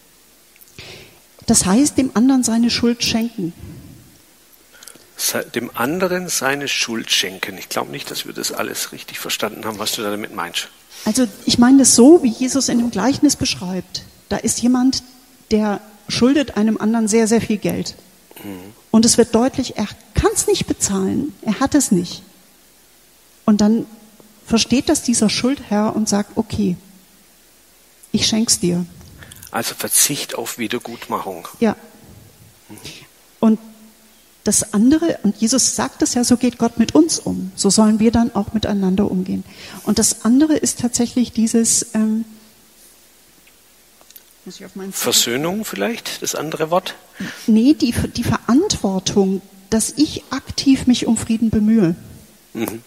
Das 1.45 1.65
heißt, 1.65 1.97
dem 1.97 2.11
anderen 2.13 2.43
seine 2.43 2.69
Schuld 2.69 3.03
schenken. 3.03 3.53
Dem 5.55 5.71
anderen 5.73 6.29
seine 6.29 6.67
Schuld 6.67 7.09
schenken. 7.09 7.57
Ich 7.57 7.69
glaube 7.69 7.89
nicht, 7.91 8.11
dass 8.11 8.25
wir 8.25 8.33
das 8.33 8.51
alles 8.51 8.91
richtig 8.91 9.17
verstanden 9.17 9.65
haben, 9.65 9.79
was 9.79 9.93
du 9.93 10.03
damit 10.03 10.35
meinst. 10.35 10.69
Also 11.05 11.27
ich 11.45 11.57
meine 11.57 11.79
das 11.79 11.95
so, 11.95 12.21
wie 12.21 12.29
Jesus 12.29 12.69
in 12.69 12.77
dem 12.77 12.91
Gleichnis 12.91 13.35
beschreibt. 13.35 14.03
Da 14.29 14.37
ist 14.37 14.61
jemand, 14.61 15.03
der 15.51 15.81
schuldet 16.07 16.57
einem 16.57 16.77
anderen 16.77 17.07
sehr, 17.07 17.27
sehr 17.27 17.41
viel 17.41 17.57
Geld. 17.57 17.95
Mhm. 18.43 18.73
Und 18.91 19.05
es 19.05 19.17
wird 19.17 19.35
deutlich, 19.35 19.77
er 19.77 19.87
kann 20.13 20.31
es 20.33 20.47
nicht 20.47 20.65
bezahlen, 20.65 21.33
er 21.41 21.59
hat 21.59 21.75
es 21.75 21.91
nicht. 21.91 22.23
Und 23.45 23.61
dann 23.61 23.85
versteht 24.45 24.89
das 24.89 25.03
dieser 25.03 25.29
Schuldherr 25.29 25.95
und 25.95 26.09
sagt, 26.09 26.37
okay, 26.37 26.77
ich 28.11 28.27
schenk's 28.27 28.59
dir. 28.59 28.85
Also 29.51 29.75
Verzicht 29.75 30.35
auf 30.35 30.57
Wiedergutmachung. 30.57 31.47
Ja. 31.59 31.75
Und 33.39 33.59
das 34.43 34.73
andere, 34.73 35.19
und 35.23 35.35
Jesus 35.37 35.75
sagt 35.75 36.01
es 36.01 36.13
ja, 36.13 36.23
so 36.23 36.37
geht 36.37 36.57
Gott 36.57 36.79
mit 36.79 36.95
uns 36.95 37.19
um. 37.19 37.51
So 37.55 37.69
sollen 37.69 37.99
wir 37.99 38.11
dann 38.11 38.33
auch 38.33 38.53
miteinander 38.53 39.11
umgehen. 39.11 39.43
Und 39.83 39.99
das 39.99 40.23
andere 40.23 40.55
ist 40.55 40.79
tatsächlich 40.79 41.33
dieses, 41.33 41.87
ähm, 41.93 42.23
Versöhnung 44.91 45.65
vielleicht, 45.65 46.21
das 46.21 46.33
andere 46.33 46.69
Wort? 46.71 46.95
Nee, 47.47 47.73
die, 47.73 47.91
die 47.91 48.23
Verantwortung, 48.87 49.41
dass 49.69 49.93
ich 49.97 50.23
aktiv 50.29 50.87
mich 50.87 51.07
um 51.07 51.17
Frieden 51.17 51.49
bemühe. 51.49 51.95
Mhm. 52.53 52.81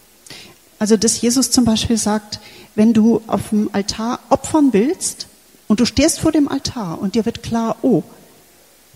Also, 0.79 0.97
dass 0.97 1.21
Jesus 1.21 1.51
zum 1.51 1.67
Beispiel 1.67 1.99
sagt, 1.99 2.41
wenn 2.75 2.95
du 2.95 3.21
auf 3.27 3.51
dem 3.51 3.69
Altar 3.73 4.19
opfern 4.31 4.73
willst 4.73 5.27
und 5.69 5.81
du 5.81 5.85
stehst 5.85 6.21
vor 6.21 6.33
dem 6.33 6.49
Altar 6.49 7.01
und 7.03 7.15
dir 7.15 7.27
wird 7.27 7.43
klar, 7.43 7.77
oh, 7.83 8.03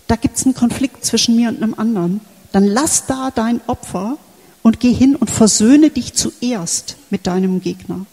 da 0.07 0.15
gibt 0.15 0.37
es 0.37 0.45
einen 0.45 0.55
Konflikt 0.55 1.05
zwischen 1.05 1.35
mir 1.35 1.49
und 1.49 1.61
einem 1.61 1.75
anderen, 1.75 2.21
dann 2.51 2.65
lass 2.65 3.05
da 3.05 3.29
dein 3.29 3.61
Opfer 3.67 4.17
und 4.63 4.79
geh 4.79 4.91
hin 4.91 5.15
und 5.15 5.29
versöhne 5.29 5.91
dich 5.91 6.15
zuerst 6.15 6.95
mit 7.11 7.27
deinem 7.27 7.61
Gegner. 7.61 8.07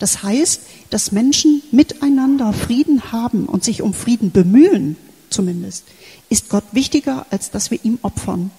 Das 0.00 0.24
heißt, 0.24 0.62
dass 0.90 1.12
Menschen 1.12 1.62
miteinander 1.70 2.52
Frieden 2.52 3.12
haben 3.12 3.46
und 3.46 3.62
sich 3.62 3.82
um 3.82 3.94
Frieden 3.94 4.32
bemühen, 4.32 4.96
zumindest, 5.36 5.84
ist 6.28 6.48
Gott 6.48 6.64
wichtiger, 6.72 7.26
als 7.30 7.50
dass 7.50 7.70
wir 7.70 7.78
ihm 7.84 7.98
opfern 8.02 8.50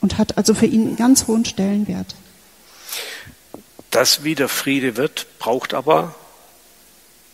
und 0.00 0.18
hat 0.18 0.36
also 0.36 0.54
für 0.54 0.66
ihn 0.66 0.88
einen 0.88 0.96
ganz 0.96 1.26
hohen 1.26 1.44
Stellenwert. 1.44 2.14
Dass 3.90 4.24
wieder 4.24 4.48
Friede 4.48 4.96
wird, 4.96 5.26
braucht 5.38 5.74
aber 5.74 6.14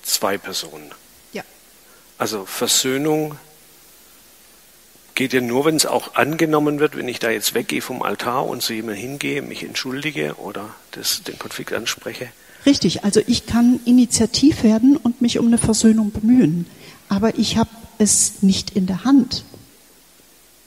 zwei 0.03 0.39
Personen. 0.39 0.91
Ja. 1.33 1.43
Also 2.19 2.47
Versöhnung 2.47 3.37
geht 5.15 5.33
ja 5.33 5.41
nur, 5.41 5.65
wenn 5.65 5.77
es 5.77 5.87
auch 5.87 6.15
angenommen 6.15 6.79
wird, 6.79 6.97
wenn 6.97 7.09
ich 7.09 7.19
da 7.19 7.31
jetzt 7.31 7.55
weggehe 7.55 7.83
vom 7.83 8.03
Altar 8.03 8.47
und 8.47 8.63
zu 8.63 8.75
jemandem 8.75 9.01
hingehe, 9.01 9.43
mich 9.43 9.65
entschuldige 9.65 10.35
oder 10.37 10.75
das, 10.93 11.23
den 11.23 11.39
Konflikt 11.39 11.73
anspreche. 11.73 12.29
Richtig, 12.67 13.05
also 13.05 13.21
ich 13.27 13.47
kann 13.47 13.81
initiativ 13.85 14.63
werden 14.63 14.97
und 14.97 15.23
mich 15.23 15.39
um 15.39 15.47
eine 15.47 15.59
Versöhnung 15.59 16.11
bemühen, 16.11 16.67
aber 17.09 17.39
ich 17.39 17.57
habe 17.57 17.71
es 17.99 18.43
nicht 18.43 18.71
in 18.71 18.87
der 18.87 19.05
Hand. 19.05 19.45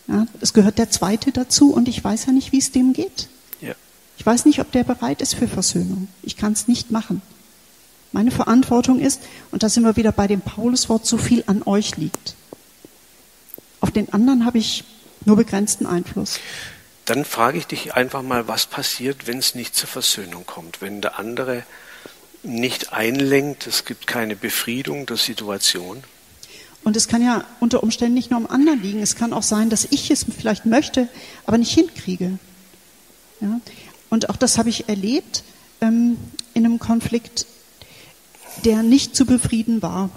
Ja, 0.08 0.26
es 0.42 0.54
gehört 0.54 0.80
der 0.80 0.90
Zweite 0.90 1.32
dazu 1.32 1.72
und 1.72 1.88
ich 1.88 2.04
weiß 2.04 2.26
ja 2.26 2.32
nicht, 2.32 2.52
wie 2.52 2.58
es 2.58 2.72
dem 2.72 2.94
geht. 2.94 3.28
Ja. 3.62 3.76
Ich 4.18 4.26
weiß 4.26 4.46
nicht, 4.46 4.60
ob 4.60 4.72
der 4.72 4.84
bereit 4.84 5.22
ist 5.22 5.36
für 5.36 5.48
Versöhnung. 5.48 6.08
Ich 6.24 6.36
kann 6.36 6.54
es 6.54 6.68
nicht 6.68 6.90
machen. 6.92 7.22
Meine 8.12 8.32
Verantwortung 8.32 9.00
ist, 9.00 9.22
und 9.52 9.62
da 9.62 9.70
sind 9.70 9.84
wir 9.84 9.96
wieder 9.96 10.12
bei 10.12 10.26
dem 10.26 10.42
Pauluswort, 10.42 11.06
so 11.06 11.18
viel 11.18 11.44
an 11.46 11.62
euch 11.66 11.98
liegt. 11.98 12.36
Auf 13.82 13.92
den 13.92 14.12
anderen 14.12 14.46
habe 14.46 14.58
ich 14.58 14.84
nur 15.26 15.36
begrenzten 15.36 15.86
Einfluss. 15.86 16.40
Dann 17.06 17.24
frage 17.24 17.60
ich 17.60 17.68
dich 17.68 17.94
einfach 17.94 18.24
mal, 18.24 18.48
was 18.48 18.66
passiert, 18.66 19.28
wenn 19.28 19.38
es 19.38 19.54
nicht 19.54 19.76
zur 19.76 19.88
Versöhnung 19.88 20.46
kommt, 20.46 20.82
wenn 20.82 21.02
der 21.02 21.20
andere 21.20 21.64
nicht 22.44 22.94
einlenkt, 22.94 23.68
es 23.68 23.86
gibt 23.86 24.08
keine 24.08 24.36
Befriedung 24.36 25.06
der 25.06 25.18
Situation. 25.18 26.04
Und 26.90 26.98
es 26.98 27.08
kann 27.08 27.22
ja 27.22 27.44
unter 27.60 27.84
Umständen 27.84 28.16
nicht 28.16 28.32
nur 28.32 28.40
am 28.40 28.48
anderen 28.48 28.82
liegen. 28.82 29.00
Es 29.00 29.16
kann 29.16 29.32
auch 29.32 29.44
sein, 29.44 29.70
dass 29.70 29.86
ich 29.92 30.10
es 30.10 30.26
vielleicht 30.36 30.66
möchte, 30.66 31.08
aber 31.46 31.60
nicht 31.60 31.72
hinkriege. 31.72 32.40
Ja? 33.42 33.62
Und 34.10 34.32
auch 34.32 34.38
das 34.38 34.58
habe 34.58 34.70
ich 34.70 34.90
erlebt 34.90 35.44
ähm, 35.82 36.18
in 36.56 36.66
einem 36.66 36.80
Konflikt, 36.80 37.46
der 38.66 38.82
nicht 38.82 39.16
zu 39.16 39.28
befrieden 39.28 39.84
war. 39.84 40.10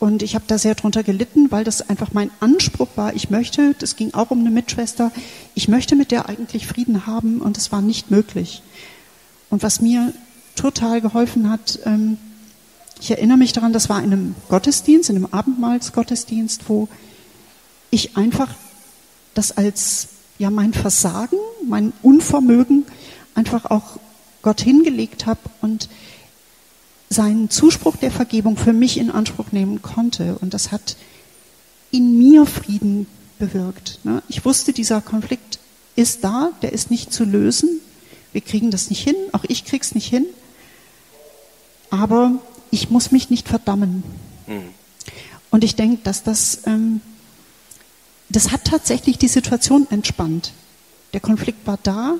Und 0.00 0.24
ich 0.24 0.34
habe 0.34 0.44
da 0.48 0.58
sehr 0.58 0.74
drunter 0.74 1.04
gelitten, 1.04 1.52
weil 1.52 1.62
das 1.62 1.88
einfach 1.88 2.12
mein 2.12 2.32
Anspruch 2.40 2.88
war. 2.96 3.14
Ich 3.14 3.30
möchte, 3.30 3.76
das 3.78 3.94
ging 3.94 4.14
auch 4.14 4.32
um 4.32 4.40
eine 4.40 4.50
Mitschwester, 4.50 5.12
ich 5.54 5.68
möchte 5.68 5.94
mit 5.94 6.10
der 6.10 6.28
eigentlich 6.28 6.66
Frieden 6.66 7.06
haben 7.06 7.40
und 7.40 7.56
es 7.56 7.70
war 7.70 7.80
nicht 7.80 8.10
möglich. 8.10 8.60
Und 9.50 9.62
was 9.62 9.80
mir 9.80 10.12
total 10.56 11.00
geholfen 11.00 11.48
hat, 11.48 11.78
ähm, 11.84 12.18
ich 13.00 13.10
erinnere 13.10 13.38
mich 13.38 13.52
daran, 13.52 13.72
das 13.72 13.88
war 13.88 13.98
in 14.02 14.12
einem 14.12 14.34
Gottesdienst, 14.48 15.10
in 15.10 15.16
einem 15.16 15.26
Abendmahlsgottesdienst, 15.26 16.68
wo 16.68 16.88
ich 17.90 18.16
einfach 18.16 18.48
das 19.34 19.56
als 19.56 20.08
ja 20.38 20.50
mein 20.50 20.72
Versagen, 20.72 21.36
mein 21.66 21.92
Unvermögen 22.02 22.86
einfach 23.34 23.66
auch 23.66 23.98
Gott 24.42 24.60
hingelegt 24.60 25.26
habe 25.26 25.40
und 25.60 25.88
seinen 27.10 27.50
Zuspruch 27.50 27.96
der 27.96 28.10
Vergebung 28.10 28.56
für 28.56 28.72
mich 28.72 28.98
in 28.98 29.10
Anspruch 29.10 29.52
nehmen 29.52 29.80
konnte. 29.80 30.36
Und 30.40 30.54
das 30.54 30.70
hat 30.72 30.96
in 31.90 32.18
mir 32.18 32.46
Frieden 32.46 33.06
bewirkt. 33.38 34.00
Ne? 34.04 34.22
Ich 34.28 34.44
wusste, 34.44 34.72
dieser 34.72 35.00
Konflikt 35.00 35.58
ist 35.96 36.22
da, 36.22 36.50
der 36.62 36.72
ist 36.72 36.90
nicht 36.90 37.12
zu 37.12 37.24
lösen. 37.24 37.80
Wir 38.32 38.42
kriegen 38.42 38.70
das 38.70 38.90
nicht 38.90 39.02
hin, 39.02 39.16
auch 39.32 39.44
ich 39.48 39.64
krieg's 39.64 39.94
nicht 39.94 40.06
hin 40.06 40.26
aber 41.90 42.32
ich 42.70 42.90
muss 42.90 43.10
mich 43.10 43.30
nicht 43.30 43.48
verdammen. 43.48 44.02
Mhm. 44.46 44.74
Und 45.50 45.64
ich 45.64 45.76
denke, 45.76 45.98
dass 46.04 46.22
das, 46.22 46.66
ähm, 46.66 47.00
das 48.28 48.50
hat 48.50 48.64
tatsächlich 48.64 49.18
die 49.18 49.28
Situation 49.28 49.86
entspannt. 49.90 50.52
Der 51.12 51.20
Konflikt 51.20 51.66
war 51.66 51.78
da, 51.82 52.16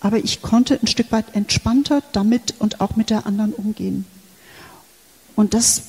aber 0.00 0.18
ich 0.18 0.42
konnte 0.42 0.78
ein 0.82 0.86
Stück 0.86 1.12
weit 1.12 1.34
entspannter 1.34 2.02
damit 2.12 2.54
und 2.58 2.80
auch 2.80 2.96
mit 2.96 3.10
der 3.10 3.26
anderen 3.26 3.52
umgehen. 3.52 4.04
Und 5.36 5.54
das 5.54 5.82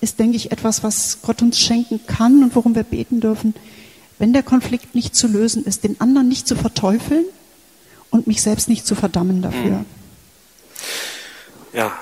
ist, 0.00 0.18
denke 0.18 0.36
ich, 0.36 0.50
etwas, 0.50 0.82
was 0.82 1.20
Gott 1.22 1.42
uns 1.42 1.58
schenken 1.58 2.00
kann 2.06 2.42
und 2.42 2.56
worum 2.56 2.74
wir 2.74 2.82
beten 2.82 3.20
dürfen. 3.20 3.54
Wenn 4.18 4.32
der 4.32 4.42
Konflikt 4.42 4.94
nicht 4.94 5.14
zu 5.14 5.26
lösen 5.26 5.64
ist, 5.64 5.84
den 5.84 6.00
anderen 6.00 6.28
nicht 6.28 6.48
zu 6.48 6.56
verteufeln 6.56 7.24
und 8.10 8.26
mich 8.26 8.42
selbst 8.42 8.68
nicht 8.68 8.86
zu 8.86 8.94
verdammen 8.94 9.42
dafür. 9.42 9.78
Mhm. 9.78 9.84
Ja, 11.72 11.92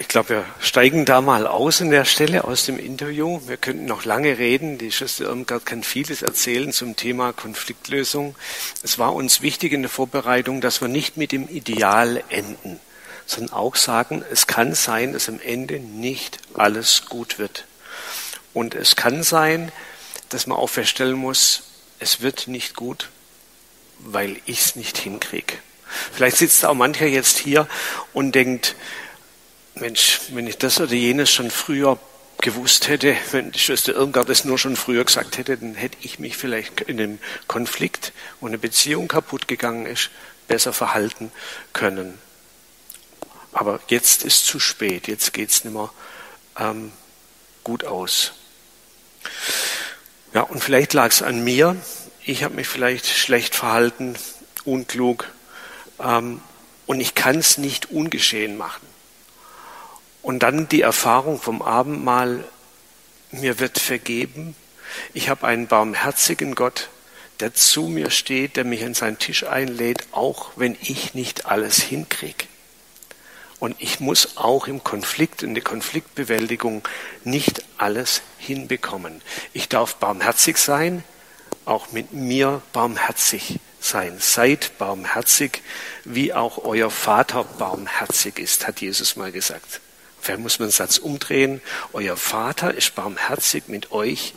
ich 0.00 0.06
glaube, 0.06 0.28
wir 0.28 0.44
steigen 0.60 1.04
da 1.04 1.20
mal 1.20 1.48
aus 1.48 1.80
in 1.80 1.90
der 1.90 2.04
Stelle 2.04 2.44
aus 2.44 2.64
dem 2.64 2.78
Interview. 2.78 3.40
Wir 3.46 3.56
könnten 3.56 3.84
noch 3.84 4.04
lange 4.04 4.38
reden. 4.38 4.78
Die 4.78 4.92
Schwester 4.92 5.24
Irmgard 5.24 5.66
kann 5.66 5.82
vieles 5.82 6.22
erzählen 6.22 6.72
zum 6.72 6.94
Thema 6.94 7.32
Konfliktlösung. 7.32 8.36
Es 8.84 9.00
war 9.00 9.12
uns 9.12 9.42
wichtig 9.42 9.72
in 9.72 9.82
der 9.82 9.90
Vorbereitung, 9.90 10.60
dass 10.60 10.80
wir 10.80 10.86
nicht 10.86 11.16
mit 11.16 11.32
dem 11.32 11.48
Ideal 11.48 12.22
enden, 12.28 12.78
sondern 13.26 13.52
auch 13.52 13.74
sagen, 13.74 14.24
es 14.30 14.46
kann 14.46 14.72
sein, 14.72 15.14
dass 15.14 15.28
am 15.28 15.40
Ende 15.40 15.80
nicht 15.80 16.38
alles 16.54 17.06
gut 17.08 17.40
wird. 17.40 17.64
Und 18.54 18.76
es 18.76 18.94
kann 18.94 19.24
sein, 19.24 19.72
dass 20.28 20.46
man 20.46 20.58
auch 20.58 20.70
feststellen 20.70 21.16
muss, 21.16 21.64
es 21.98 22.20
wird 22.20 22.46
nicht 22.46 22.76
gut, 22.76 23.10
weil 23.98 24.36
ich 24.46 24.60
es 24.60 24.76
nicht 24.76 24.96
hinkriege. 24.96 25.54
Vielleicht 26.12 26.36
sitzt 26.36 26.64
auch 26.64 26.74
mancher 26.74 27.06
jetzt 27.06 27.38
hier 27.38 27.66
und 28.12 28.36
denkt, 28.36 28.76
Mensch, 29.80 30.20
wenn 30.30 30.46
ich 30.46 30.58
das 30.58 30.80
oder 30.80 30.92
jenes 30.92 31.30
schon 31.30 31.50
früher 31.50 31.98
gewusst 32.40 32.88
hätte, 32.88 33.16
wenn 33.32 33.50
die 33.50 33.58
Schwester 33.58 33.94
Irmgard 33.94 34.28
das 34.28 34.44
nur 34.44 34.58
schon 34.58 34.76
früher 34.76 35.04
gesagt 35.04 35.38
hätte, 35.38 35.56
dann 35.56 35.74
hätte 35.74 35.98
ich 36.02 36.18
mich 36.18 36.36
vielleicht 36.36 36.82
in 36.82 37.00
einem 37.00 37.18
Konflikt, 37.46 38.12
wo 38.40 38.46
eine 38.46 38.58
Beziehung 38.58 39.08
kaputt 39.08 39.48
gegangen 39.48 39.86
ist, 39.86 40.10
besser 40.46 40.72
verhalten 40.72 41.32
können. 41.72 42.18
Aber 43.52 43.80
jetzt 43.88 44.24
ist 44.24 44.46
zu 44.46 44.60
spät, 44.60 45.08
jetzt 45.08 45.32
geht 45.32 45.50
es 45.50 45.64
nicht 45.64 45.74
mehr 45.74 45.90
ähm, 46.58 46.92
gut 47.64 47.84
aus. 47.84 48.32
Ja, 50.32 50.42
und 50.42 50.62
vielleicht 50.62 50.92
lag 50.92 51.10
es 51.10 51.22
an 51.22 51.42
mir. 51.42 51.76
Ich 52.24 52.44
habe 52.44 52.54
mich 52.54 52.68
vielleicht 52.68 53.06
schlecht 53.06 53.54
verhalten, 53.54 54.16
unklug. 54.64 55.28
Ähm, 55.98 56.40
und 56.86 57.00
ich 57.00 57.14
kann 57.14 57.38
es 57.38 57.58
nicht 57.58 57.90
ungeschehen 57.90 58.56
machen. 58.56 58.87
Und 60.28 60.40
dann 60.40 60.68
die 60.68 60.82
Erfahrung 60.82 61.40
vom 61.40 61.62
Abendmahl, 61.62 62.44
mir 63.30 63.60
wird 63.60 63.78
vergeben. 63.78 64.54
Ich 65.14 65.30
habe 65.30 65.46
einen 65.46 65.68
barmherzigen 65.68 66.54
Gott, 66.54 66.90
der 67.40 67.54
zu 67.54 67.84
mir 67.84 68.10
steht, 68.10 68.56
der 68.56 68.64
mich 68.64 68.84
an 68.84 68.92
seinen 68.92 69.18
Tisch 69.18 69.44
einlädt, 69.44 70.06
auch 70.12 70.50
wenn 70.56 70.76
ich 70.82 71.14
nicht 71.14 71.46
alles 71.46 71.80
hinkriege. 71.80 72.44
Und 73.58 73.76
ich 73.78 74.00
muss 74.00 74.36
auch 74.36 74.66
im 74.66 74.84
Konflikt, 74.84 75.42
in 75.42 75.54
der 75.54 75.64
Konfliktbewältigung 75.64 76.86
nicht 77.24 77.64
alles 77.78 78.20
hinbekommen. 78.36 79.22
Ich 79.54 79.70
darf 79.70 79.94
barmherzig 79.94 80.58
sein, 80.58 81.04
auch 81.64 81.92
mit 81.92 82.12
mir 82.12 82.60
barmherzig 82.74 83.60
sein. 83.80 84.18
Seid 84.18 84.76
barmherzig, 84.76 85.62
wie 86.04 86.34
auch 86.34 86.58
euer 86.58 86.90
Vater 86.90 87.44
barmherzig 87.44 88.38
ist, 88.38 88.66
hat 88.66 88.82
Jesus 88.82 89.16
mal 89.16 89.32
gesagt. 89.32 89.80
Vielleicht 90.20 90.40
muss 90.40 90.58
man 90.58 90.68
den 90.68 90.72
Satz 90.72 90.98
umdrehen. 90.98 91.60
Euer 91.92 92.16
Vater 92.16 92.74
ist 92.74 92.94
barmherzig 92.94 93.68
mit 93.68 93.92
euch, 93.92 94.34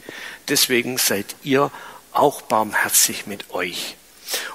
deswegen 0.48 0.98
seid 0.98 1.36
ihr 1.44 1.72
auch 2.12 2.42
barmherzig 2.42 3.28
mit 3.28 3.52
euch. 3.52 3.96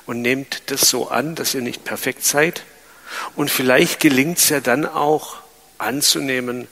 Und 0.07 0.23
nehmt 0.23 0.71
das 0.71 0.89
so 0.89 1.09
an, 1.09 1.35
dass 1.35 1.55
ihr 1.55 1.61
nicht 1.61 1.85
perfekt 1.85 2.25
seid. 2.25 2.63
Und 3.35 3.51
vielleicht 3.51 4.01
gelingt 4.01 4.39
es 4.39 4.49
ja 4.49 4.61
dann 4.61 4.87
auch 4.87 5.37
anzunehmen, 5.79 6.69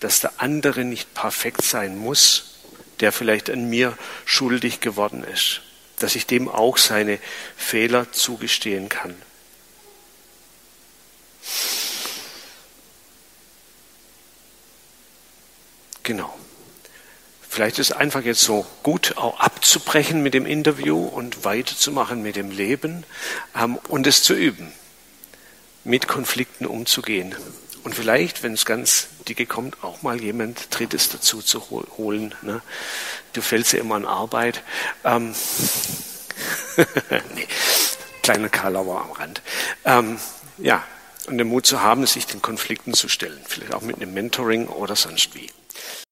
dass 0.00 0.20
der 0.20 0.32
andere 0.38 0.84
nicht 0.84 1.14
perfekt 1.14 1.62
sein 1.62 1.96
muss, 1.96 2.58
der 3.00 3.12
vielleicht 3.12 3.50
an 3.50 3.70
mir 3.70 3.96
schuldig 4.24 4.80
geworden 4.80 5.24
ist, 5.24 5.62
dass 5.98 6.16
ich 6.16 6.26
dem 6.26 6.48
auch 6.48 6.76
seine 6.76 7.18
Fehler 7.56 8.10
zugestehen 8.12 8.88
kann. 8.88 9.14
Genau. 16.02 16.34
Vielleicht 17.48 17.78
ist 17.78 17.90
es 17.90 17.96
einfach 17.96 18.22
jetzt 18.22 18.40
so 18.40 18.64
gut, 18.82 19.18
auch 19.18 19.38
abzubrechen 19.38 20.22
mit 20.22 20.32
dem 20.32 20.46
Interview 20.46 21.04
und 21.04 21.44
weiterzumachen 21.44 22.22
mit 22.22 22.36
dem 22.36 22.50
Leben 22.50 23.04
ähm, 23.54 23.76
und 23.88 24.06
es 24.06 24.22
zu 24.22 24.32
üben, 24.32 24.72
mit 25.84 26.08
Konflikten 26.08 26.64
umzugehen. 26.64 27.34
Und 27.84 27.94
vielleicht, 27.94 28.42
wenn 28.42 28.54
es 28.54 28.64
ganz 28.64 29.08
dicke 29.28 29.44
kommt, 29.44 29.82
auch 29.84 30.00
mal 30.00 30.20
jemand 30.20 30.68
Drittes 30.70 31.10
dazu 31.10 31.42
zu 31.42 31.68
holen. 31.98 32.34
Ne? 32.42 32.62
Du 33.32 33.42
fällst 33.42 33.74
ja 33.74 33.80
immer 33.80 33.96
an 33.96 34.06
Arbeit. 34.06 34.62
Ähm, 35.04 35.34
nee, 37.34 37.48
kleiner 38.22 38.48
Karlauer 38.48 39.02
am 39.02 39.10
Rand. 39.12 39.42
Ähm, 39.84 40.18
ja, 40.58 40.84
und 41.26 41.38
den 41.38 41.48
Mut 41.48 41.66
zu 41.66 41.82
haben, 41.82 42.06
sich 42.06 42.26
den 42.26 42.40
Konflikten 42.40 42.94
zu 42.94 43.08
stellen. 43.08 43.40
Vielleicht 43.46 43.74
auch 43.74 43.82
mit 43.82 43.96
einem 43.96 44.14
Mentoring 44.14 44.68
oder 44.68 44.96
sonst 44.96 45.34
wie. 45.34 45.50